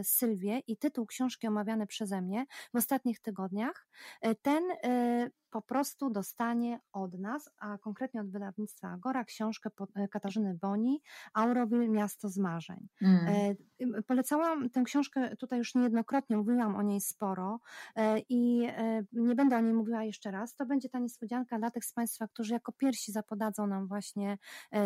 [0.00, 3.88] y, Sylwię i tytuł książki omawiany przeze mnie w ostatnich tygodniach,
[4.26, 4.62] y, ten
[5.50, 9.70] po prostu dostanie od nas, a konkretnie od wydawnictwa Agora, książkę
[10.10, 11.02] Katarzyny Boni,
[11.34, 12.88] Auroville, Miasto z Marzeń.
[13.02, 13.56] Mm.
[14.06, 17.60] Polecałam tę książkę tutaj już niejednokrotnie, mówiłam o niej sporo
[18.28, 18.68] i
[19.12, 20.54] nie będę o niej mówiła jeszcze raz.
[20.54, 24.38] To będzie ta niespodzianka dla tych z Państwa, którzy jako pierwsi zapodadzą nam właśnie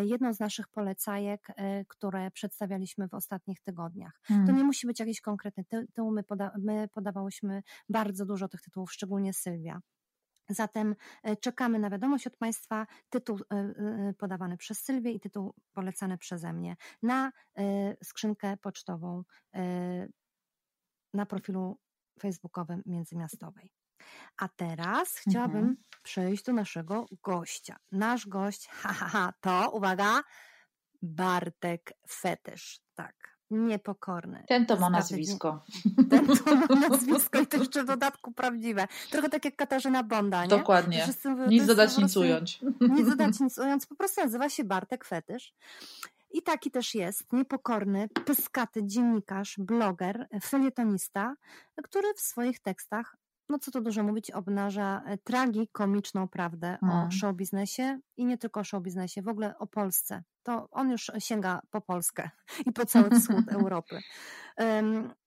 [0.03, 1.49] jedną z naszych polecajek,
[1.89, 3.72] które przedstawialiśmy w ostatnich tygodniach.
[4.31, 4.47] Mm.
[4.47, 8.93] To nie musi być jakiś konkretny tytuł, my, poda my podawałyśmy bardzo dużo tych tytułów,
[8.93, 9.81] szczególnie Sylwia.
[10.49, 15.55] Zatem e, czekamy na wiadomość od Państwa, tytuł e, e, podawany przez Sylwię i tytuł
[15.73, 17.33] polecany przeze mnie na
[18.03, 19.23] skrzynkę pocztową
[21.15, 21.79] na profilu
[22.21, 23.73] facebookowym Międzymiastowej.
[24.37, 25.77] A teraz chciałabym mhm.
[26.03, 27.77] przejść do naszego gościa.
[27.93, 30.23] Nasz gość, ha, ha, ha, to, uwaga,
[31.03, 32.81] Bartek Fetysz.
[32.95, 34.45] Tak, Niepokorny.
[34.49, 35.65] Ten to ma nazwisko.
[36.11, 38.89] Ten to ma nazwisko i to jeszcze w dodatku prawdziwe.
[39.11, 40.49] Trochę tak jak Katarzyna Bonda, nie?
[40.49, 41.09] Dokładnie.
[41.25, 42.61] Mówią, nic dodać, nic ująć.
[42.81, 43.87] Nic dodać, nic ująć.
[43.87, 45.55] Po prostu nazywa się Bartek Fetysz.
[46.31, 51.35] I taki też jest, niepokorny, pyskaty dziennikarz, bloger, felietonista,
[51.83, 53.17] który w swoich tekstach
[53.53, 57.13] no co tu dużo mówić, obnaża e, tragikomiczną prawdę o mm.
[57.13, 60.23] show biznesie i nie tylko o show biznesie, w ogóle o Polsce.
[60.43, 62.31] To on już sięga po Polskę
[62.67, 64.01] i po cały wschód Europy.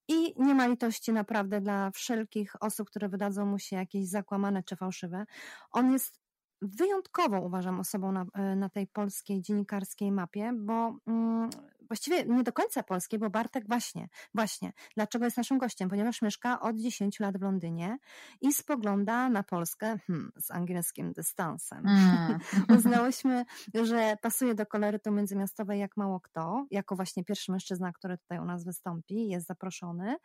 [0.07, 4.75] I nie ma litości naprawdę dla wszelkich osób, które wydadzą mu się jakieś zakłamane czy
[4.75, 5.25] fałszywe.
[5.71, 6.19] On jest
[6.61, 11.49] wyjątkową, uważam, osobą na, e, na tej polskiej dziennikarskiej mapie, bo mm,
[11.87, 15.89] właściwie nie do końca polskiej, bo Bartek właśnie, właśnie, dlaczego jest naszym gościem?
[15.89, 17.97] Ponieważ mieszka od 10 lat w Londynie
[18.41, 21.87] i spogląda na Polskę hmm, z angielskim dystansem.
[21.87, 22.39] Mm.
[22.77, 23.45] Uznałyśmy,
[23.83, 28.45] że pasuje do kolorytu międzymiastowej jak mało kto, jako właśnie pierwszy mężczyzna, który tutaj u
[28.45, 30.15] nas wystąpi, jest zaproszony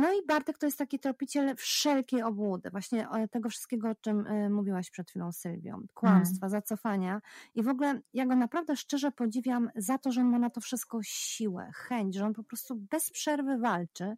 [0.00, 4.50] No i Bartek to jest taki tropiciel wszelkiej obłudy, właśnie tego wszystkiego, o czym y,
[4.50, 6.50] mówiłaś przed chwilą Sylwią, kłamstwa, mm.
[6.50, 7.20] zacofania
[7.54, 10.60] i w ogóle ja go naprawdę szczerze podziwiam za to, że on ma na to
[10.60, 14.16] wszystko siłę, chęć, że on po prostu bez przerwy walczy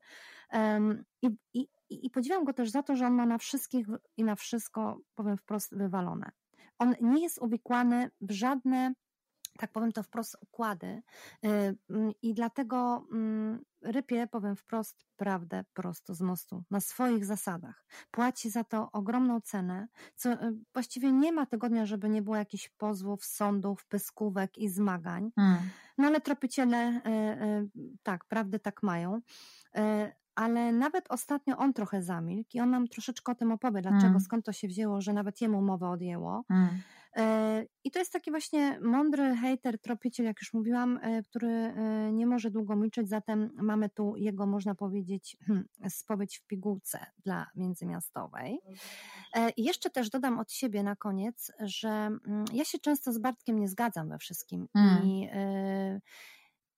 [0.53, 4.25] um, i, i, i podziwiam go też za to, że on ma na wszystkich i
[4.25, 6.31] na wszystko, powiem wprost, wywalone.
[6.79, 8.93] On nie jest uwikłany w żadne
[9.59, 11.03] tak powiem to wprost, układy.
[11.45, 11.49] Y,
[11.91, 17.85] mm, I dlatego mm, rypie, powiem wprost, prawdę prosto z mostu, na swoich zasadach.
[18.11, 20.37] Płaci za to ogromną cenę, co y,
[20.73, 25.31] właściwie nie ma tygodnia, żeby nie było jakichś pozwów, sądów, pyskówek i zmagań.
[25.37, 25.59] Hmm.
[25.99, 27.71] No ale tropiciele, y,
[28.03, 29.21] tak, prawdy tak mają
[30.35, 34.21] ale nawet ostatnio on trochę zamilkł i on nam troszeczkę o tym opowie, dlaczego, mm.
[34.21, 36.45] skąd to się wzięło, że nawet jemu mowę odjęło.
[36.51, 36.69] Mm.
[37.17, 42.13] E, I to jest taki właśnie mądry hater, tropiciel, jak już mówiłam, e, który e,
[42.13, 47.47] nie może długo milczeć, zatem mamy tu jego, można powiedzieć, hmm, spowiedź w pigułce dla
[47.57, 48.59] międzymiastowej.
[49.57, 53.59] I jeszcze też dodam od siebie na koniec, że mm, ja się często z Bartkiem
[53.59, 55.05] nie zgadzam we wszystkim mm.
[55.05, 55.29] i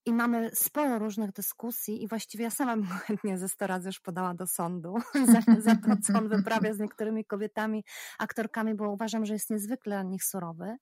[0.07, 4.01] i mamy sporo różnych dyskusji i właściwie ja sama bym chętnie ze 100 razy już
[4.01, 4.95] podała do sądu
[5.33, 7.85] za, za, to, co on wyprawia z niektórymi kobietami,
[8.19, 10.77] aktorkami, bo uważam, że jest niezwykle na nich surowy.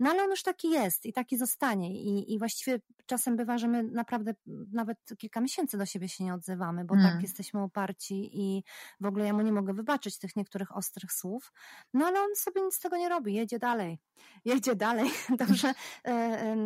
[0.00, 3.68] No ale on już taki jest i taki zostanie i, i właściwie czasem bywa, że
[3.68, 4.34] my naprawdę
[4.72, 7.16] nawet kilka miesięcy do siebie się nie odzywamy, bo tak hmm.
[7.16, 8.64] tak jesteśmy uparci i
[9.00, 11.52] w ogóle ja mu nie mogę wybaczyć tych niektórych ostrych słów.
[11.94, 13.98] No ale on sobie nic z tego nie robi, jedzie dalej.
[14.44, 15.10] Jedzie dalej.
[15.38, 15.74] Dobrze,
[16.06, 16.56] e,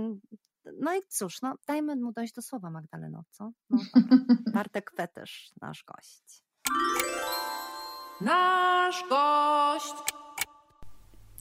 [0.81, 3.53] no i cóż, no dajmy mu dojść do słowa Magdaleno, co?
[3.71, 3.79] No,
[4.55, 6.45] Bartek Fetysz, nasz gość.
[8.21, 9.95] Nasz gość!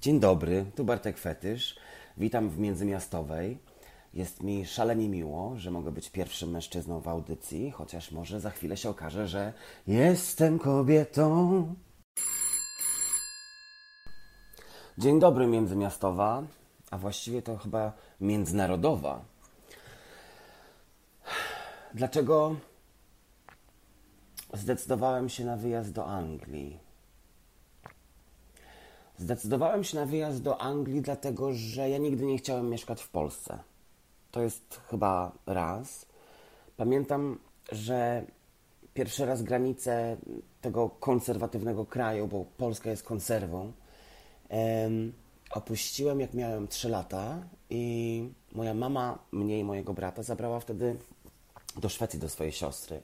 [0.02, 1.80] Dzień dobry, tu Bartek Fetysz.
[2.18, 3.60] Witam w Międzymiastowej.
[4.14, 8.78] Jest mi szalenie miło, że mogę być pierwszym mężczyzną w audycji, chociaż może za chwilę
[8.78, 9.54] się okaże, że
[9.88, 11.76] jestem kobietą.
[14.98, 16.44] Dzień dobry, Międzymiastowa
[16.92, 19.22] a właściwie to chyba międzynarodowa.
[21.94, 22.56] Dlaczego
[24.54, 26.80] zdecydowałem się na wyjazd do Anglii?
[29.18, 33.60] Zdecydowałem się na wyjazd do Anglii, dlatego że ja nigdy nie chciałem mieszkać w Polsce.
[34.32, 36.06] To jest chyba raz.
[36.78, 37.40] Pamiętam,
[37.72, 38.26] że
[38.94, 40.18] pierwszy raz granice
[40.62, 43.72] tego konserwatywnego kraju, bo Polska jest konserwą,
[44.50, 45.14] em,
[45.52, 50.98] opuściłem, jak miałem 3 lata, i moja mama mnie i mojego brata zabrała wtedy
[51.78, 53.02] do Szwecji, do swojej siostry.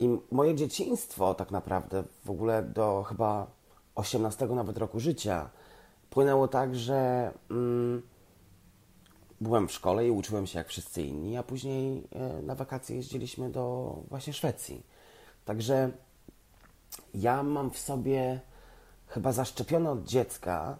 [0.00, 3.46] I moje dzieciństwo, tak naprawdę, w ogóle do chyba
[3.94, 5.50] 18 nawet roku życia,
[6.10, 8.02] płynęło tak, że mm,
[9.40, 13.50] byłem w szkole i uczyłem się jak wszyscy inni, a później e, na wakacje jeździliśmy
[13.50, 14.86] do właśnie Szwecji.
[15.44, 15.90] Także
[17.14, 18.40] ja mam w sobie
[19.06, 20.78] chyba zaszczepione od dziecka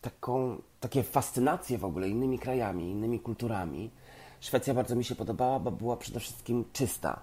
[0.00, 3.90] taką, takie fascynacje w ogóle innymi krajami, innymi kulturami.
[4.40, 7.20] Szwecja bardzo mi się podobała, bo była przede wszystkim czysta.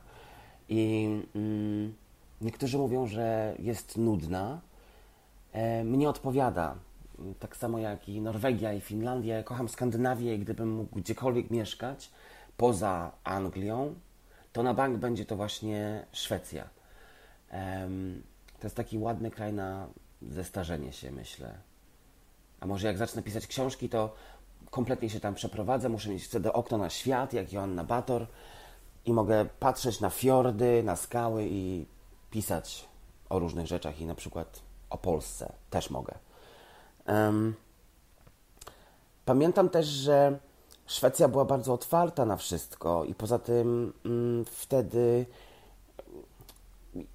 [0.70, 1.94] I mm,
[2.42, 4.62] niektórzy mówią, że jest nudna.
[5.52, 6.76] E, mnie odpowiada.
[7.40, 9.38] Tak samo jak i Norwegia i Finlandia.
[9.38, 12.12] Ja kocham Skandynawię i gdybym mógł gdziekolwiek mieszkać
[12.58, 13.96] poza Anglią,
[14.54, 16.70] to na bank będzie to właśnie Szwecja.
[18.60, 19.88] to jest taki ładny kraj na
[20.30, 21.58] zestarzenie się, myślę.
[22.60, 24.16] A może jak zacznę pisać książki, to
[24.72, 28.28] kompletnie się tam przeprowadzę, muszę mieć wtedy okno na świat, jak Joanna Bator
[29.06, 31.86] i mogę patrzeć na fiordy, na skały i
[32.32, 32.88] pisać
[33.30, 36.18] o różnych rzeczach i na przykład o Polsce też mogę.
[37.08, 37.56] Um,
[39.26, 40.40] pamiętam też, że
[40.86, 45.26] Szwecja była bardzo otwarta na wszystko i poza tym mm, wtedy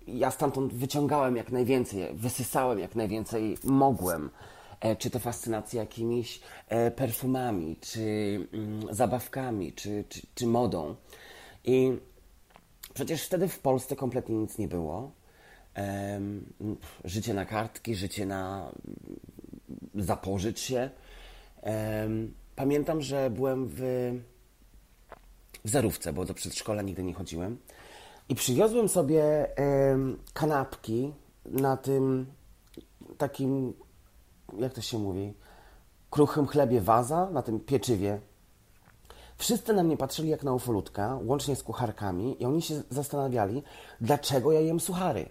[0.07, 4.31] ja stamtąd wyciągałem jak najwięcej, wysysałem jak najwięcej mogłem.
[4.81, 8.01] E, czy to fascynacja jakimiś e, perfumami, czy
[8.53, 10.97] mm, zabawkami, czy, czy, czy modą.
[11.65, 11.93] I
[12.95, 15.13] przecież wtedy w Polsce kompletnie nic nie było.
[17.05, 19.21] Życie na kartki, życie na mm,
[19.95, 20.91] zapożyć się.
[22.57, 23.81] Pamiętam, że byłem w,
[25.65, 27.59] w zerówce, bo do przedszkola nigdy nie chodziłem.
[28.31, 29.47] I przywiozłem sobie
[30.33, 31.13] kanapki
[31.45, 32.27] na tym
[33.19, 33.73] takim,
[34.59, 35.35] jak to się mówi,
[36.11, 38.21] kruchym chlebie waza, na tym pieczywie.
[39.37, 43.63] Wszyscy na mnie patrzyli jak na ufolutka, łącznie z kucharkami, i oni się zastanawiali,
[44.01, 45.29] dlaczego ja jem suchary.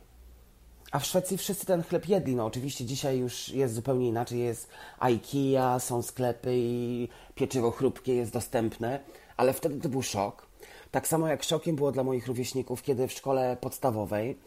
[0.92, 2.36] a w Szwecji wszyscy ten chleb jedli.
[2.36, 4.40] No oczywiście dzisiaj już jest zupełnie inaczej.
[4.40, 9.00] Jest IKEA, są sklepy i pieczywo chrupkie jest dostępne,
[9.38, 10.49] ale wtedy to był szok.
[10.92, 14.38] Tak samo jak szokiem było dla moich rówieśników, kiedy w szkole podstawowej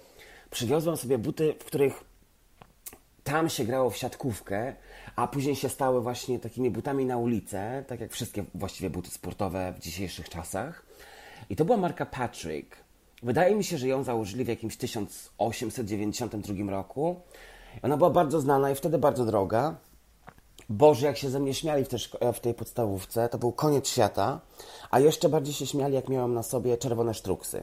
[0.51, 2.05] przywiozłem sobie buty, w których
[3.25, 4.75] tam się grało w siatkówkę,
[5.17, 9.75] a później się stały właśnie takimi butami na ulicę, tak jak wszystkie właściwie buty sportowe
[9.77, 10.87] w dzisiejszych czasach.
[11.51, 12.77] I to była marka Patrick.
[13.23, 17.21] Wydaje mi się, że ją założyli w jakimś 1892 roku.
[17.83, 19.77] Ona była bardzo znana i wtedy bardzo droga.
[20.73, 22.01] Boże, jak się ze mnie śmiali w tej,
[22.33, 24.41] w tej podstawówce, to był koniec świata,
[24.91, 27.63] a jeszcze bardziej się śmiali, jak miałem na sobie czerwone sztruksy.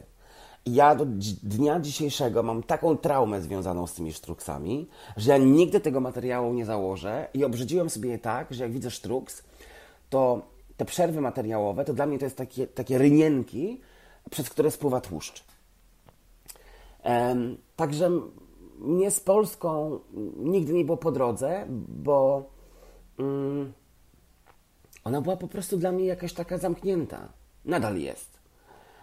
[0.65, 1.05] Ja do
[1.43, 6.65] dnia dzisiejszego mam taką traumę związaną z tymi sztruksami, że ja nigdy tego materiału nie
[6.65, 9.43] założę i obrzydziłem sobie je tak, że jak widzę sztruks,
[10.09, 10.41] to
[10.77, 13.81] te przerwy materiałowe, to dla mnie to jest takie, takie rynienki,
[14.29, 15.43] przez które spływa tłuszcz.
[17.75, 18.11] Także
[18.79, 19.99] mnie z Polską
[20.37, 22.43] nigdy nie było po drodze, bo
[25.03, 27.29] ona była po prostu dla mnie jakaś taka zamknięta.
[27.65, 28.39] Nadal jest.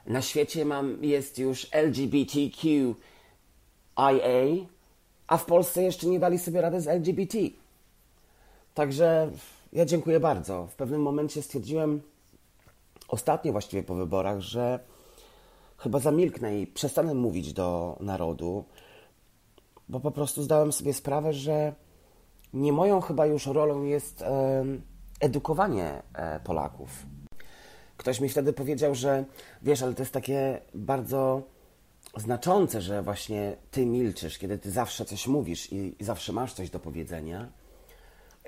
[0.07, 2.95] Na świecie mam, jest już LGBTQIA,
[5.27, 7.39] a w Polsce jeszcze nie dali sobie rady z LGBT.
[8.75, 9.31] Także
[9.73, 10.67] ja dziękuję bardzo.
[10.67, 12.01] W pewnym momencie stwierdziłem,
[13.09, 14.81] ostatnio właściwie po wyborach, że
[15.79, 18.65] chyba zamilknę i przestanę mówić do narodu,
[19.89, 21.75] bo po prostu zdałem sobie sprawę, że
[22.53, 24.25] nie moją chyba już rolą jest
[25.21, 27.07] edukowanie e, Polaków.
[27.97, 29.25] Ktoś mi wtedy powiedział, że
[29.63, 31.43] wiesz, ale to jest takie bardzo
[32.17, 36.71] znaczące, że właśnie ty milczysz, kiedy ty zawsze coś mówisz i, i zawsze masz coś
[36.71, 37.49] do powiedzenia.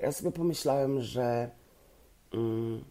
[0.01, 1.49] Ja sobie pomyślałem, że
[2.33, 2.83] mm,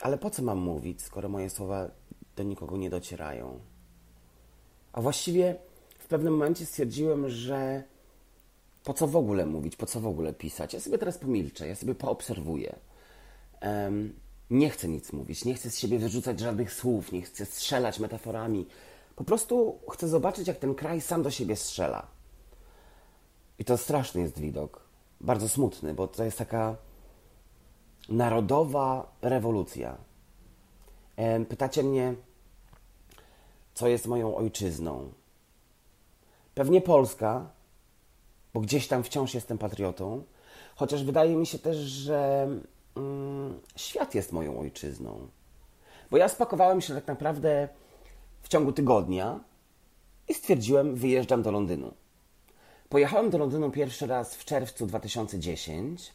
[0.00, 1.90] ale po co mam mówić, skoro moje słowa
[2.36, 3.60] do nikogo nie docierają?
[4.92, 5.56] A właściwie
[5.98, 7.82] w pewnym momencie stwierdziłem, że
[8.84, 10.74] po co w ogóle mówić, po co w ogóle pisać?
[10.74, 12.78] Ja sobie teraz pomilczę, ja sobie poobserwuję.
[13.62, 14.12] Um,
[14.50, 18.66] nie chcę nic mówić, nie chcę z siebie wyrzucać żadnych słów, nie chcę strzelać metaforami.
[19.16, 22.06] Po prostu chcę zobaczyć, jak ten kraj sam do siebie strzela.
[23.58, 24.80] I to straszny jest widok.
[25.20, 26.76] Bardzo smutny, bo to jest taka
[28.08, 29.96] narodowa rewolucja.
[31.48, 32.14] Pytacie mnie,
[33.74, 35.12] co jest moją ojczyzną?
[36.54, 37.50] Pewnie Polska,
[38.54, 40.22] bo gdzieś tam wciąż jestem patriotą,
[40.76, 42.48] chociaż wydaje mi się też, że
[42.96, 45.28] mm, świat jest moją ojczyzną.
[46.10, 47.68] Bo ja spakowałem się tak naprawdę
[48.42, 49.40] w ciągu tygodnia
[50.28, 51.92] i stwierdziłem, wyjeżdżam do Londynu.
[52.88, 56.12] Pojechałem do Londynu pierwszy raz w czerwcu 2010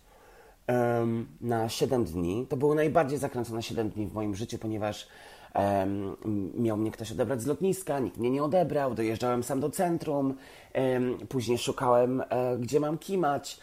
[0.68, 2.46] um, na 7 dni.
[2.50, 5.08] To były najbardziej zakręcone 7 dni w moim życiu, ponieważ
[5.56, 6.16] um,
[6.58, 10.34] miał mnie ktoś odebrać z lotniska, nikt mnie nie odebrał, dojeżdżałem sam do centrum,
[10.76, 13.60] um, później szukałem, e, gdzie mam kimać.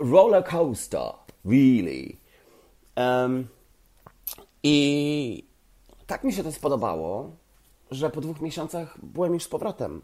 [0.00, 1.12] Roller coaster,
[1.44, 2.16] really.
[4.62, 5.44] I
[6.06, 7.30] tak mi się to spodobało,
[7.90, 10.02] że po dwóch miesiącach byłem już z powrotem.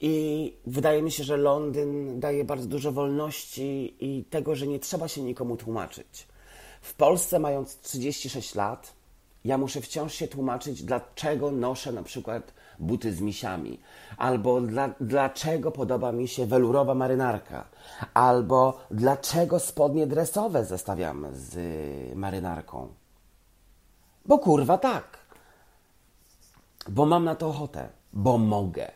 [0.00, 5.08] I wydaje mi się, że Londyn daje bardzo dużo wolności i tego, że nie trzeba
[5.08, 6.26] się nikomu tłumaczyć.
[6.84, 8.92] W Polsce, mając 36 lat,
[9.44, 13.80] ja muszę wciąż się tłumaczyć, dlaczego noszę na przykład buty z misiami,
[14.16, 17.64] albo dla, dlaczego podoba mi się welurowa marynarka,
[18.14, 21.56] albo dlaczego spodnie dresowe zestawiam z
[22.16, 22.88] marynarką.
[24.26, 25.18] Bo kurwa tak.
[26.88, 28.90] Bo mam na to ochotę, bo mogę.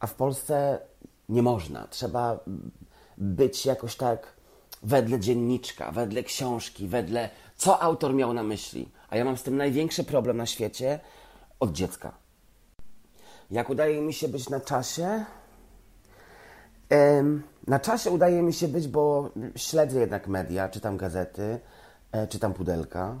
[0.00, 0.78] A w Polsce
[1.28, 1.88] nie można.
[1.88, 2.38] Trzeba
[3.18, 4.35] być jakoś tak
[4.86, 8.88] wedle dzienniczka, wedle książki, wedle co autor miał na myśli.
[9.08, 11.00] A ja mam z tym największy problem na świecie
[11.60, 12.12] od dziecka.
[13.50, 15.24] Jak udaje mi się być na czasie?
[17.66, 21.60] Na czasie udaje mi się być, bo śledzę jednak media, czytam gazety,
[22.12, 23.16] e, czytam pudelka.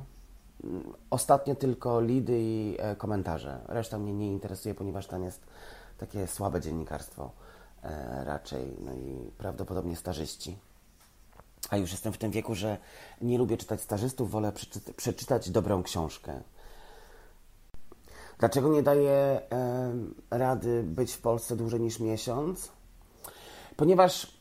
[1.10, 3.60] Ostatnio tylko lidy i e, komentarze.
[3.68, 5.40] Reszta mnie nie interesuje, ponieważ tam jest
[5.98, 7.30] takie słabe dziennikarstwo
[7.82, 10.58] e, raczej, no i prawdopodobnie starzyści.
[11.70, 12.78] A już jestem w tym wieku, że
[13.20, 16.40] nie lubię czytać stażystów, wolę przeczy przeczytać dobrą książkę.
[18.38, 19.92] Dlaczego nie daję e,
[20.30, 22.72] rady być w Polsce dłużej niż miesiąc?
[23.76, 24.36] Ponieważ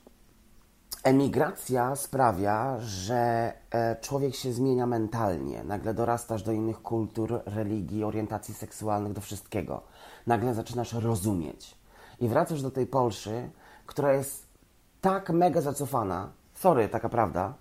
[1.04, 5.64] emigracja sprawia, że e, człowiek się zmienia mentalnie.
[5.64, 9.82] Nagle dorastasz do innych kultur, religii, orientacji seksualnych, do wszystkiego.
[10.28, 11.76] Nagle zaczynasz rozumieć.
[12.20, 13.50] I wracasz do tej Polszy,
[13.86, 14.48] która jest
[15.02, 16.32] tak mega zacofana,
[16.66, 17.54] sorry, taka prawda,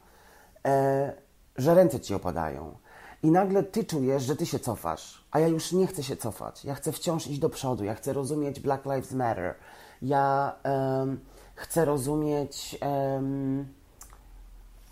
[0.67, 1.12] e,
[1.57, 2.77] że ręce ci opadają.
[3.23, 6.64] I nagle ty czujesz, że ty się cofasz, a ja już nie chcę się cofać.
[6.64, 9.55] Ja chcę wciąż iść do przodu, ja chcę rozumieć Black Lives Matter.
[10.03, 11.21] Ja um,
[11.55, 13.69] chcę rozumieć um,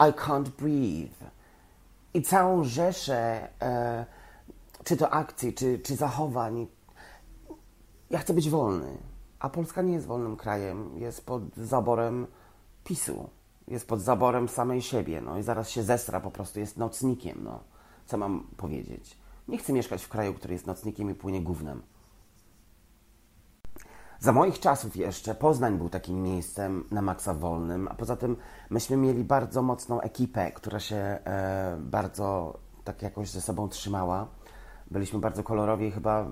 [0.01, 1.31] I can't breathe.
[2.15, 4.05] I całą rzeszę, e,
[4.85, 6.67] czy to akcji, czy, czy zachowań.
[8.11, 8.99] Ja chcę być wolny.
[9.39, 10.99] A Polska nie jest wolnym krajem.
[10.99, 12.27] Jest pod zaborem
[12.85, 13.29] PiSu.
[13.73, 15.21] Jest pod zaborem samej siebie.
[15.21, 17.45] No i zaraz się zestra, po prostu jest nocnikiem.
[17.45, 17.61] No.
[18.07, 19.17] Co mam powiedzieć?
[19.49, 21.83] Nie chcę mieszkać w kraju, który jest nocnikiem i płynie gównem.
[24.21, 28.37] Za moich czasów jeszcze Poznań był takim miejscem na maksa wolnym, a poza tym
[28.71, 34.27] myśmy mieli bardzo mocną ekipę, która się e, bardzo tak jakoś ze sobą trzymała.
[34.91, 36.27] Byliśmy bardzo kolorowi i chyba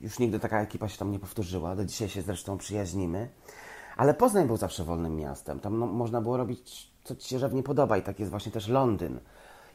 [0.00, 1.76] już nigdy taka ekipa się tam nie powtórzyła.
[1.76, 3.28] Do dzisiaj się zresztą przyjaźnimy.
[3.96, 5.60] Ale Poznań był zawsze wolnym miastem.
[5.60, 8.68] Tam no, można było robić, co ci się żadnie podoba i tak jest właśnie też
[8.68, 9.20] Londyn.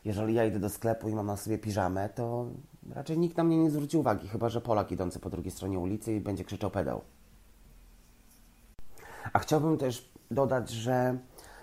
[0.06, 2.46] Jeżeli ja idę do sklepu i mam na sobie piżamę, to
[2.90, 6.14] raczej nikt na mnie nie zwróci uwagi, chyba że Polak idący po drugiej stronie ulicy
[6.14, 7.02] i będzie krzyczał pedał.
[9.34, 11.18] A chciałbym też dodać, że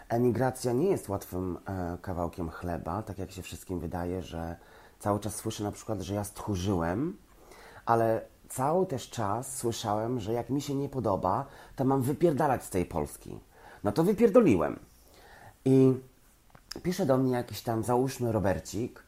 [0.09, 4.56] emigracja nie jest łatwym e, kawałkiem chleba, tak jak się wszystkim wydaje, że
[4.98, 7.16] cały czas słyszę na przykład, że ja stchórzyłem,
[7.86, 11.44] ale cały też czas słyszałem, że jak mi się nie podoba,
[11.76, 13.38] to mam wypierdalać z tej Polski.
[13.84, 14.78] No to wypierdoliłem.
[15.64, 15.94] I
[16.82, 19.03] pisze do mnie jakiś tam, załóżmy, Robercik,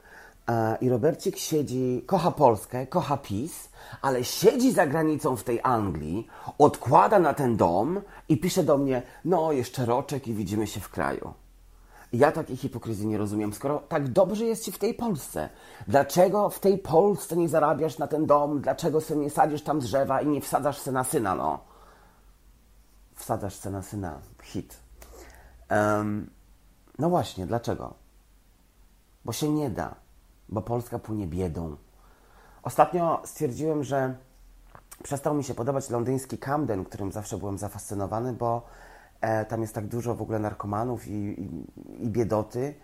[0.49, 3.69] e, i Robercik siedzi, kocha Polskę, kocha PiS,
[4.03, 6.27] ale siedzi za granicą w tej Anglii,
[6.59, 10.89] odkłada na ten dom i pisze do mnie, no jeszcze roczek i widzimy się w
[10.89, 11.35] kraju.
[12.13, 15.49] Ja takiej hipokryzji nie rozumiem, skoro tak dobrze jest Ci w tej Polsce.
[15.89, 18.61] Dlaczego w tej Polsce nie zarabiasz na ten dom?
[18.61, 21.59] Dlaczego sobie nie sadzisz tam drzewa i nie wsadzasz se na syna, no?
[23.15, 24.19] Wsadzasz se na syna.
[24.43, 24.77] Hit.
[25.71, 26.31] Um,
[26.99, 27.95] no właśnie, dlaczego?
[29.25, 29.95] Bo się nie da.
[30.49, 31.77] Bo Polska płynie biedą.
[32.63, 34.15] Ostatnio stwierdziłem, że
[35.03, 38.63] przestał mi się podobać londyński Camden, którym zawsze byłem zafascynowany, bo
[39.21, 41.49] e, tam jest tak dużo w ogóle narkomanów i, i,
[42.05, 42.75] i biedoty.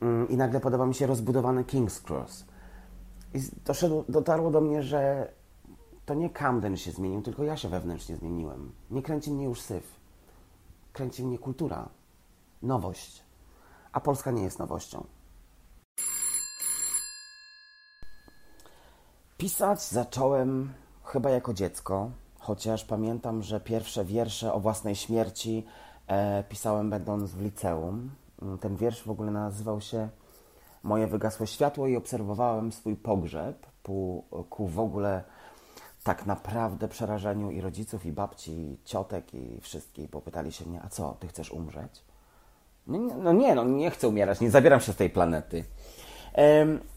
[0.00, 2.44] Mm, I nagle podoba mi się rozbudowany King's Cross.
[3.34, 5.32] I doszedł, dotarło do mnie, że
[6.06, 8.72] to nie Camden się zmienił, tylko ja się wewnętrznie zmieniłem.
[8.90, 10.00] Nie kręci mnie już syf.
[10.92, 11.88] Kręci mnie kultura,
[12.62, 13.22] nowość.
[13.92, 15.04] A Polska nie jest nowością.
[19.38, 20.72] Pisać zacząłem
[21.04, 22.10] chyba jako dziecko,
[22.48, 25.66] chociaż pamiętam, że pierwsze wiersze o własnej śmierci
[26.06, 28.10] e, pisałem będąc w liceum.
[28.60, 30.08] Ten wiersz w ogóle nazywał się
[30.82, 35.24] Moje wygasłe światło i obserwowałem swój pogrzeb ku, ku w ogóle
[36.04, 40.80] tak naprawdę przerażeniu i rodziców, i babci, i ciotek, i wszystkich, bo pytali się mnie,
[40.84, 42.04] a co, ty chcesz umrzeć?
[42.86, 45.64] No no nie, no nie chcę umierać, nie zabieram się z tej planety.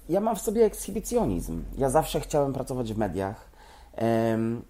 [0.10, 1.64] Ja mam w sobie ekshibicjonizm.
[1.78, 3.51] Ja zawsze chciałem pracować w mediach.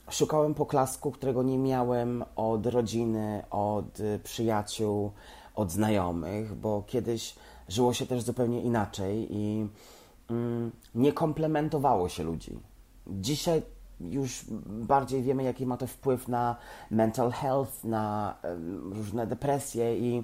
[0.10, 5.12] Szukałem poklasku, którego nie miałem od rodziny, od przyjaciół,
[5.56, 7.36] od znajomych, bo kiedyś
[7.70, 9.68] żyło się też zupełnie inaczej i
[10.30, 12.60] mm, nie komplementowało się ludzi.
[13.08, 13.62] Dzisiaj
[14.00, 16.56] już bardziej wiemy, jaki ma to wpływ na
[16.92, 18.36] mental health, na
[18.92, 20.24] różne depresje i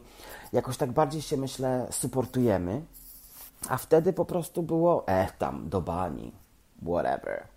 [0.54, 2.82] jakoś tak bardziej się, myślę, supportujemy.
[3.70, 6.32] A wtedy po prostu było, eh, tam, do bani,
[6.82, 7.57] whatever.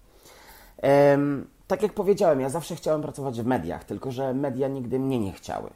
[1.66, 5.32] Tak jak powiedziałem, ja zawsze chciałem pracować w mediach, tylko że media nigdy mnie nie
[5.32, 5.70] chciały.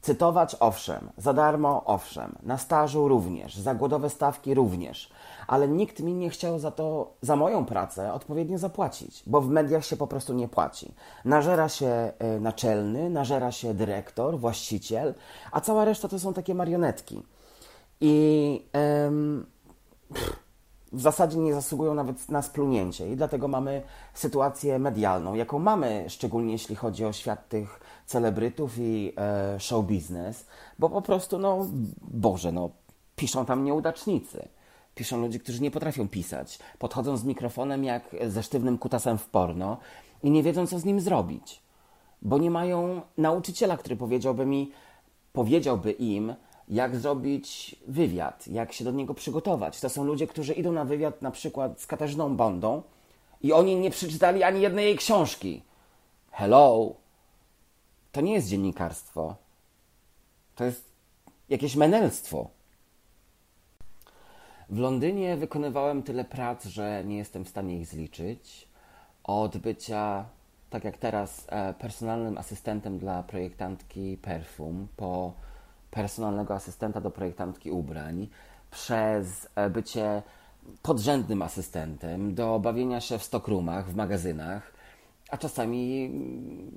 [0.00, 5.10] Cytować owszem, za darmo owszem, na stażu również, za głodowe stawki również,
[5.46, 9.84] ale nikt mi nie chciał za to, za moją pracę odpowiednio zapłacić, bo w mediach
[9.84, 10.94] się po prostu nie płaci.
[11.24, 15.14] Nażera się e, naczelny, nażera się dyrektor, właściciel,
[15.52, 17.22] a cała reszta to są takie marionetki.
[18.00, 19.46] I em,
[20.92, 23.82] w zasadzie nie zasługują nawet na splunięcie i dlatego mamy
[24.14, 30.46] sytuację medialną, jaką mamy, szczególnie jeśli chodzi o świat tych celebrytów i e, show business,
[30.78, 31.66] bo po prostu, no,
[32.02, 32.70] Boże, no,
[33.16, 34.48] piszą tam nieudacznicy.
[34.94, 36.58] Piszą ludzie, którzy nie potrafią pisać.
[36.78, 39.76] Podchodzą z mikrofonem jak ze sztywnym kutasem w porno
[40.22, 41.62] i nie wiedzą, co z nim zrobić.
[42.22, 44.72] Bo nie mają nauczyciela, który powiedziałby mi,
[45.32, 46.34] powiedziałby im,
[46.70, 49.80] jak zrobić wywiad, jak się do niego przygotować.
[49.80, 52.82] To są ludzie, którzy idą na wywiad na przykład z Katarzyną Bondą
[53.40, 55.62] i oni nie przeczytali ani jednej jej książki.
[56.30, 56.94] Hello!
[58.12, 59.36] To nie jest dziennikarstwo.
[60.54, 60.84] To jest
[61.48, 62.48] jakieś menelstwo.
[64.68, 68.68] W Londynie wykonywałem tyle prac, że nie jestem w stanie ich zliczyć.
[69.24, 70.24] Od bycia,
[70.70, 75.32] tak jak teraz, e, personalnym asystentem dla projektantki Perfum, po
[75.90, 78.28] personalnego asystenta do projektantki ubrań,
[78.70, 80.22] przez e, bycie
[80.82, 84.72] podrzędnym asystentem, do bawienia się w stokrumach, w magazynach,
[85.30, 86.10] a czasami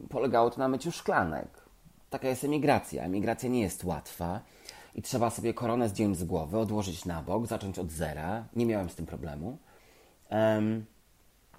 [0.10, 1.48] polegało to na myciu szklanek.
[2.10, 3.04] Taka jest emigracja.
[3.04, 4.40] Emigracja nie jest łatwa
[4.96, 8.46] i trzeba sobie koronę zdjąć z głowy, odłożyć na bok, zacząć od zera.
[8.56, 9.58] Nie miałem z tym problemu.
[10.32, 10.86] Um,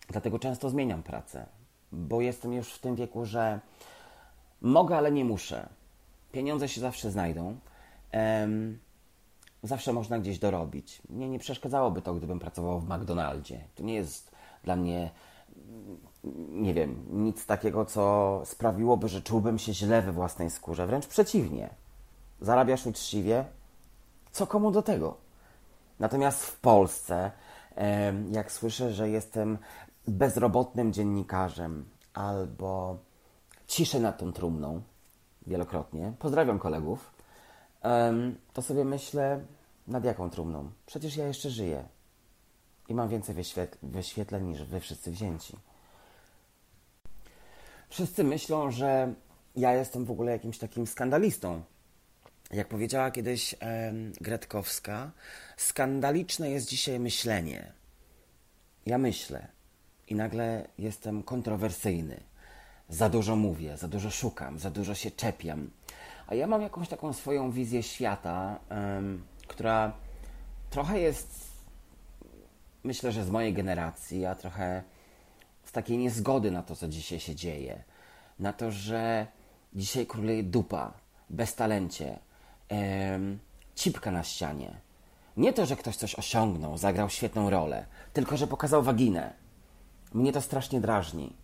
[0.08, 1.46] dlatego często zmieniam pracę,
[1.92, 3.60] bo jestem już w tym wieku, że
[4.60, 5.68] mogę, ale nie muszę.
[6.34, 7.56] Pieniądze się zawsze znajdą.
[8.12, 8.78] Um,
[9.62, 11.02] zawsze można gdzieś dorobić.
[11.10, 13.64] Mnie nie przeszkadzałoby to, gdybym pracował w McDonaldzie.
[13.74, 14.30] To nie jest
[14.64, 15.10] dla mnie,
[16.48, 20.86] nie wiem, nic takiego, co sprawiłoby, że czułbym się źle we własnej skórze.
[20.86, 21.70] Wręcz przeciwnie.
[22.40, 23.44] Zarabiasz uczciwie,
[24.32, 25.16] co komu do tego?
[26.00, 27.30] Natomiast w Polsce,
[28.30, 29.58] jak słyszę, że jestem
[30.08, 32.98] bezrobotnym dziennikarzem albo
[33.66, 34.82] ciszę nad tą trumną,
[35.46, 37.10] wielokrotnie, pozdrawiam kolegów,
[38.52, 39.40] to sobie myślę,
[39.86, 40.70] nad jaką trumną?
[40.86, 41.84] Przecież ja jeszcze żyję
[42.88, 43.34] i mam więcej
[43.82, 45.56] wyświetleń niż wy wszyscy wzięci.
[47.88, 49.14] Wszyscy myślą, że
[49.56, 51.62] ja jestem w ogóle jakimś takim skandalistą.
[52.50, 53.54] Jak powiedziała kiedyś
[54.20, 55.10] Gretkowska,
[55.56, 57.72] skandaliczne jest dzisiaj myślenie.
[58.86, 59.48] Ja myślę
[60.08, 62.20] i nagle jestem kontrowersyjny.
[62.94, 65.70] Za dużo mówię, za dużo szukam, za dużo się czepiam.
[66.26, 68.58] A ja mam jakąś taką swoją wizję świata,
[69.46, 69.92] która
[70.70, 71.50] trochę jest,
[72.84, 74.82] myślę, że z mojej generacji, a trochę
[75.64, 77.82] z takiej niezgody na to, co dzisiaj się dzieje.
[78.38, 79.26] Na to, że
[79.72, 80.92] dzisiaj króluje dupa,
[81.30, 82.18] beztalencie,
[83.74, 84.76] cipka na ścianie.
[85.36, 89.32] Nie to, że ktoś coś osiągnął, zagrał świetną rolę, tylko że pokazał waginę.
[90.12, 91.43] Mnie to strasznie drażni.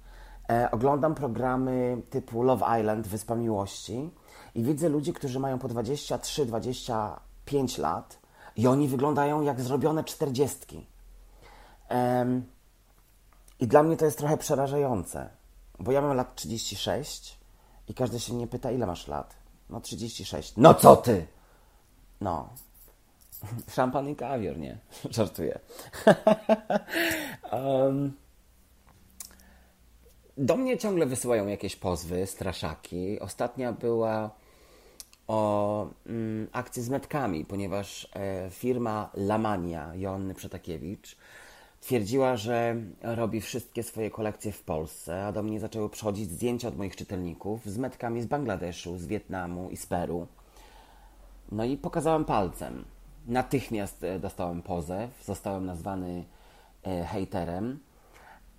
[0.50, 4.10] E, oglądam programy typu Love Island, Wyspa Miłości
[4.54, 8.18] i widzę ludzi, którzy mają po 23, 25 lat
[8.56, 10.86] i oni wyglądają jak zrobione czterdziestki.
[13.60, 15.30] I dla mnie to jest trochę przerażające,
[15.78, 17.38] bo ja mam lat 36
[17.88, 19.36] i każdy się mnie pyta, ile masz lat?
[19.70, 20.54] No 36.
[20.56, 21.26] No co ty?
[22.20, 22.48] No.
[23.74, 24.78] Szampan i kawior, nie?
[25.10, 25.58] Żartuję.
[27.52, 28.12] um,
[30.40, 33.20] do mnie ciągle wysyłają jakieś pozwy, straszaki.
[33.20, 34.30] Ostatnia była
[35.26, 41.16] o mm, akcję z metkami, ponieważ e, firma Lamania Joanny Przetakiewicz
[41.80, 46.76] twierdziła, że robi wszystkie swoje kolekcje w Polsce, a do mnie zaczęły przychodzić zdjęcia od
[46.76, 50.26] moich czytelników z metkami z Bangladeszu, z Wietnamu i z Peru.
[51.52, 52.84] No i pokazałem palcem.
[53.26, 56.24] Natychmiast e, dostałem pozew, zostałem nazwany
[56.86, 57.78] e, hejterem.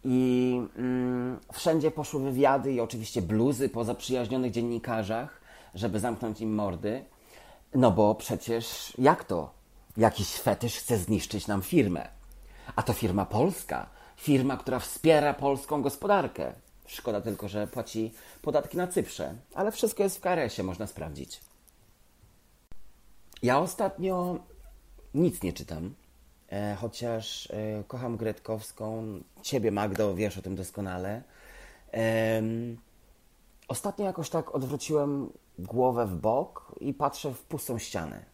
[0.04, 5.42] I mm, wszędzie poszły wywiady i oczywiście bluzy po zaprzyjaźnionych dziennikarzach
[5.76, 7.06] żeby zamknąć im mordy.
[7.74, 9.54] No bo przecież jak to?
[9.98, 12.10] Jakiś fetysz chce zniszczyć nam firmę.
[12.76, 13.90] A to firma polska.
[14.16, 16.54] Firma, która wspiera polską gospodarkę.
[16.86, 19.36] Szkoda tylko, że płaci podatki na Cyprze.
[19.56, 21.42] Ale wszystko jest w KRS-ie, można sprawdzić.
[23.44, 24.40] Ja ostatnio
[25.14, 25.94] nic nie czytam.
[26.52, 29.04] E, chociaż e, kocham Gretkowską.
[29.42, 31.22] Ciebie, Magdo, wiesz o tym doskonale.
[33.68, 35.30] Ostatnio jakoś tak odwróciłem
[35.60, 38.26] głowę w bok i patrzę w pustą ścianę.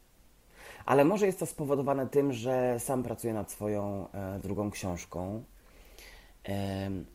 [0.85, 5.43] Ale może jest to spowodowane tym, że sam pracuję nad swoją e, drugą książką,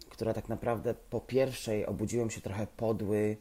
[0.09, 3.37] która tak naprawdę po pierwszej obudziłem się trochę podły,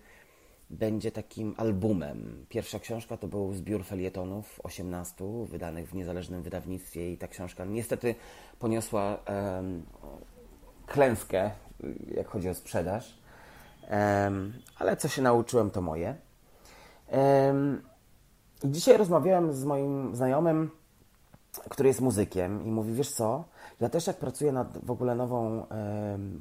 [0.71, 2.45] będzie takim albumem.
[2.49, 8.15] Pierwsza książka to był zbiór felietonów 18, wydanych w niezależnym wydawnictwie i ta książka niestety
[8.59, 9.63] poniosła e,
[10.87, 11.51] klęskę,
[12.15, 13.21] jak chodzi o sprzedaż.
[14.79, 16.15] ale co się nauczyłem, to moje.
[18.63, 20.71] I dzisiaj rozmawiałem z moim znajomym,
[21.69, 23.43] który jest muzykiem i mówi, wiesz co,
[23.79, 25.65] ja też jak pracuję nad w ogóle nową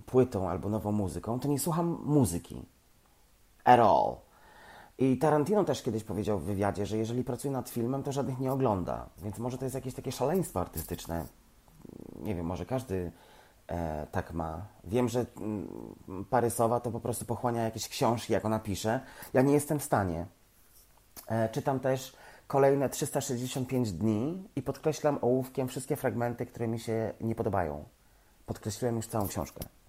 [0.06, 2.62] płytą albo nową muzyką, to nie słucham muzyki.
[3.70, 4.16] At all.
[4.98, 8.52] I Tarantino też kiedyś powiedział w wywiadzie, że jeżeli pracuje nad filmem, to żadnych nie
[8.52, 9.06] ogląda.
[9.18, 11.26] Więc może to jest jakieś takie szaleństwo artystyczne.
[12.16, 13.12] Nie wiem, może każdy
[13.68, 14.66] e, tak ma.
[14.84, 19.00] Wiem, że mm, Parysowa to po prostu pochłania jakieś książki, jak ona pisze.
[19.32, 20.26] Ja nie jestem w stanie.
[21.28, 22.16] E, czytam też
[22.46, 27.84] kolejne 365 dni i podkreślam ołówkiem wszystkie fragmenty, które mi się nie podobają.
[28.46, 29.79] Podkreśliłem już całą książkę.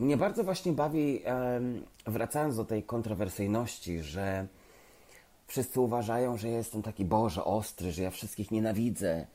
[0.00, 1.22] Mnie bardzo właśnie bawi,
[2.06, 4.46] wracając do tej kontrowersyjności, że
[5.46, 9.26] wszyscy uważają, że jestem taki Boże ostry, że ja wszystkich nienawidzę.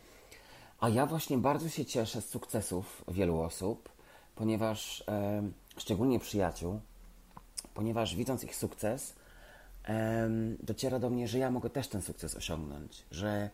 [0.79, 3.89] A ja właśnie bardzo się cieszę z sukcesów wielu osób,
[4.35, 5.03] ponieważ,
[5.77, 6.79] szczególnie przyjaciół,
[7.73, 9.13] ponieważ widząc ich sukces,
[10.59, 13.49] dociera do mnie, że ja mogę też ten sukces osiągnąć, że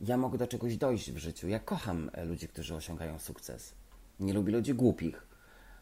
[0.00, 1.48] ja mogę do czegoś dojść w życiu.
[1.48, 3.74] Ja kocham e, ludzi, którzy osiągają sukces.
[4.20, 5.27] Nie lubię ludzi głupich.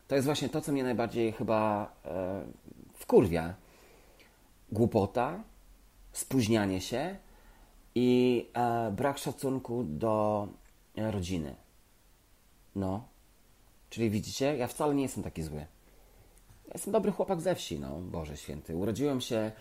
[0.09, 2.45] To jest właśnie to, co mnie najbardziej chyba e,
[2.95, 3.55] wkurwia.
[4.73, 5.43] Głupota,
[6.13, 7.17] spóźnianie się
[7.95, 10.49] i e, brak szacunku do
[10.97, 11.57] e, rodziny.
[12.77, 13.09] No.
[13.91, 15.59] Czyli widzicie, ja wcale nie jestem taki zły.
[16.67, 18.77] Ja jestem dobry chłopak ze wsi, no, Boże Święty.
[18.77, 19.53] Urodziłem się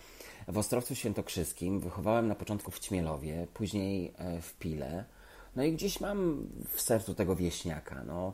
[0.48, 5.04] w Ostrowcu Świętokrzyskim, wychowałem na początku w Ćmielowie, później e, w Pile.
[5.56, 8.32] No i gdzieś mam w sercu tego wieśniaka, no.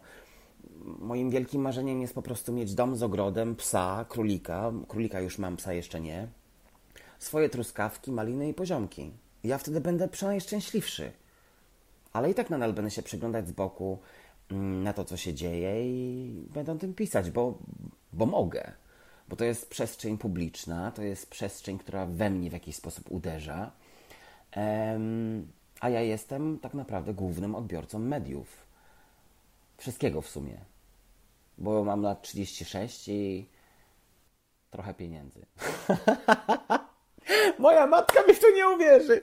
[0.99, 4.73] Moim wielkim marzeniem jest po prostu mieć dom z ogrodem, psa, królika.
[4.89, 6.29] Królika już mam, psa jeszcze nie.
[7.19, 9.11] Swoje truskawki, maliny i poziomki.
[9.45, 11.13] Ja wtedy będę przynajmniej szczęśliwszy.
[12.13, 13.99] Ale i tak nadal będę się przyglądać z boku
[14.51, 17.59] mm, na to, co się dzieje i będę o tym pisać, bo,
[18.13, 18.73] bo mogę.
[19.29, 23.73] Bo to jest przestrzeń publiczna, to jest przestrzeń, która we mnie w jakiś sposób uderza.
[25.81, 28.62] a ja jestem tak naprawdę głównym odbiorcą mediów.
[29.83, 30.59] Wszystkiego w sumie.
[31.59, 33.49] Bo mam lat 36 i
[34.71, 35.47] trochę pieniędzy.
[37.59, 39.23] Moja matka mi w to nie uwierzy.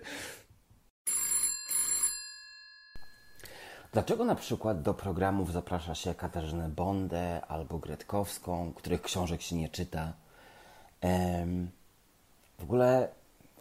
[3.91, 9.69] Dlaczego na przykład do programów zaprasza się Katarzynę Bondę albo Gretkowską, których książek się nie
[9.69, 10.13] czyta?
[11.01, 11.67] Ehm,
[12.59, 13.09] w ogóle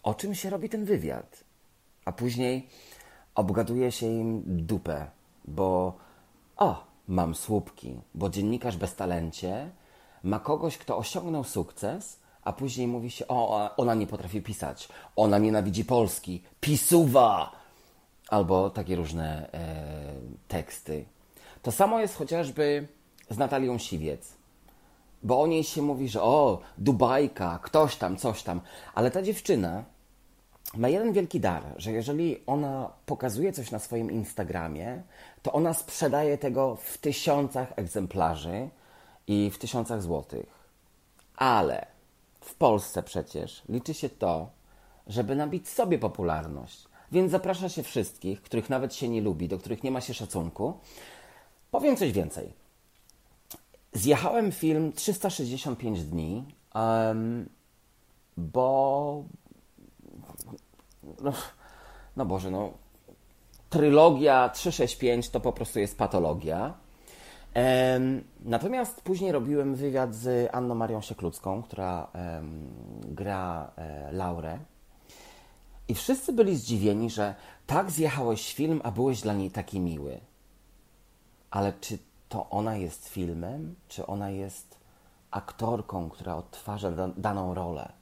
[0.02, 1.44] o czym się robi ten wywiad?
[2.04, 2.68] A później
[3.34, 5.10] obgaduje się im dupę,
[5.44, 5.98] bo
[6.56, 9.70] o, mam słupki, bo dziennikarz bez talencie
[10.22, 15.38] ma kogoś, kto osiągnął sukces, a później mówi się, o, ona nie potrafi pisać, ona
[15.38, 17.52] nienawidzi Polski, pisuwa!
[18.28, 20.14] Albo takie różne e,
[20.48, 21.04] teksty.
[21.62, 22.88] To samo jest chociażby
[23.30, 24.34] z Natalią Siwiec.
[25.22, 28.60] Bo o niej się mówi, że o, Dubajka, ktoś tam, coś tam.
[28.94, 29.84] Ale ta dziewczyna
[30.76, 35.02] ma jeden wielki dar, że jeżeli ona pokazuje coś na swoim Instagramie,
[35.42, 38.68] to ona sprzedaje tego w tysiącach egzemplarzy
[39.26, 40.46] i w tysiącach złotych.
[41.36, 41.86] Ale
[42.40, 44.50] w Polsce przecież liczy się to,
[45.06, 46.88] żeby nabić sobie popularność.
[47.12, 50.74] Więc zaprasza się wszystkich, których nawet się nie lubi, do których nie ma się szacunku.
[51.70, 52.52] Powiem coś więcej.
[53.92, 56.44] Zjechałem film 365 dni,
[56.74, 57.48] um,
[58.36, 59.24] bo.
[61.22, 61.32] No,
[62.16, 62.72] no Boże, no.
[63.70, 66.74] Trylogia 365 to po prostu jest patologia.
[68.40, 72.08] Natomiast później robiłem wywiad z Anną Marią Sieklucką, która
[73.00, 74.58] gra e, Laurę.
[75.88, 77.34] I wszyscy byli zdziwieni, że
[77.66, 80.20] tak zjechałeś film, a byłeś dla niej taki miły.
[81.50, 84.78] Ale czy to ona jest filmem, czy ona jest
[85.30, 87.92] aktorką, która odtwarza daną rolę?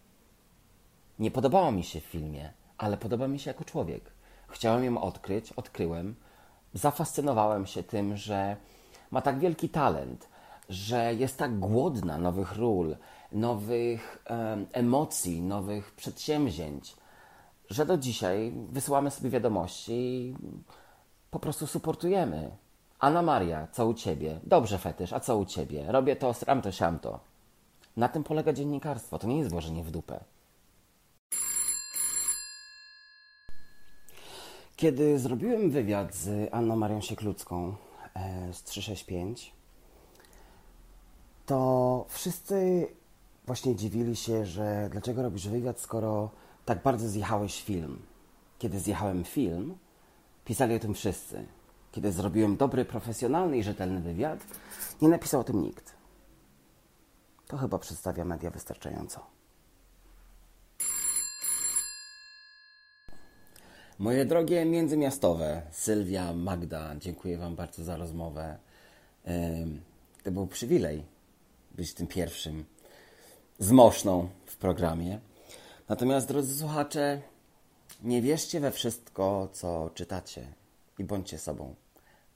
[1.18, 4.12] Nie podobała mi się w filmie, ale podoba mi się jako człowiek.
[4.48, 6.14] Chciałem ją odkryć, odkryłem.
[6.74, 8.56] Zafascynowałem się tym, że
[9.10, 10.28] ma tak wielki talent,
[10.68, 12.96] że jest tak głodna nowych ról,
[13.32, 14.24] nowych
[14.72, 16.96] emocji, nowych przedsięwzięć,
[17.70, 20.36] że do dzisiaj wysyłamy sobie wiadomości i
[21.30, 22.50] po prostu suportujemy.
[22.98, 24.40] Anna Maria, co u ciebie?
[24.44, 25.84] Dobrze, fetysz, a co u ciebie?
[25.88, 27.20] Robię to, stram to, siam to.
[27.96, 29.18] Na tym polega dziennikarstwo.
[29.18, 30.20] To nie jest włożenie w dupę.
[34.76, 37.74] Kiedy zrobiłem wywiad z Anną Marią Sieklucką
[38.14, 39.52] e, z 365,
[41.46, 42.88] to wszyscy
[43.46, 46.30] właśnie dziwili się, że dlaczego robisz wywiad, skoro
[46.64, 47.98] tak bardzo zjechałeś film.
[48.58, 49.78] Kiedy zjechałem film,
[50.44, 51.46] pisali o tym wszyscy.
[51.92, 54.40] Kiedy zrobiłem dobry, profesjonalny i rzetelny wywiad,
[55.02, 55.92] nie napisał o tym nikt.
[57.46, 59.20] To chyba przedstawia media wystarczająco.
[63.98, 68.58] Moje drogie międzymiastowe, Sylwia, Magda, dziękuję Wam bardzo za rozmowę.
[70.22, 71.04] To był przywilej
[71.74, 72.64] być tym pierwszym
[73.58, 75.18] z moszną w programie.
[75.88, 77.20] Natomiast, drodzy słuchacze,
[78.02, 80.46] nie wierzcie we wszystko, co czytacie
[80.98, 81.74] i bądźcie sobą.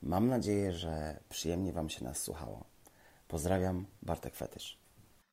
[0.03, 2.65] Mam nadzieję, że przyjemnie Wam się nas słuchało.
[3.29, 4.79] Pozdrawiam, Bartek Fetysz.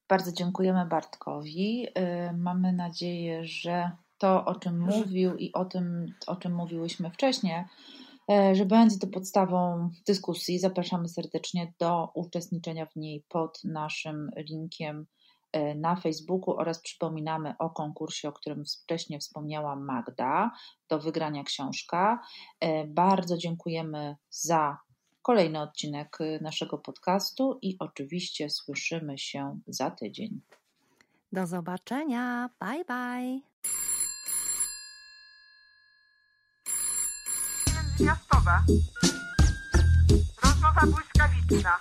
[0.10, 1.88] Bardzo dziękujemy Bartkowi.
[1.88, 7.64] Y, mamy nadzieję, że to, o czym mówił i o tym, o czym mówiłyśmy wcześniej,
[8.32, 10.60] y, że będzie to podstawą dyskusji.
[10.60, 15.06] Zapraszamy serdecznie do uczestniczenia w niej pod naszym linkiem
[15.52, 20.52] E, na Facebooku oraz przypominamy o konkursie, o którym wcześniej wspomniała Magda,
[20.90, 22.22] do wygrania książka.
[22.60, 24.78] E, bardzo dziękujemy za
[25.22, 30.42] kolejny odcinek e, naszego podcastu i oczywiście słyszymy się za tydzień.
[31.32, 32.50] Do zobaczenia.
[32.60, 33.97] Bye bye.
[37.98, 38.64] Natychmiastowa.
[40.44, 41.72] Rozmowa błyskawiczna.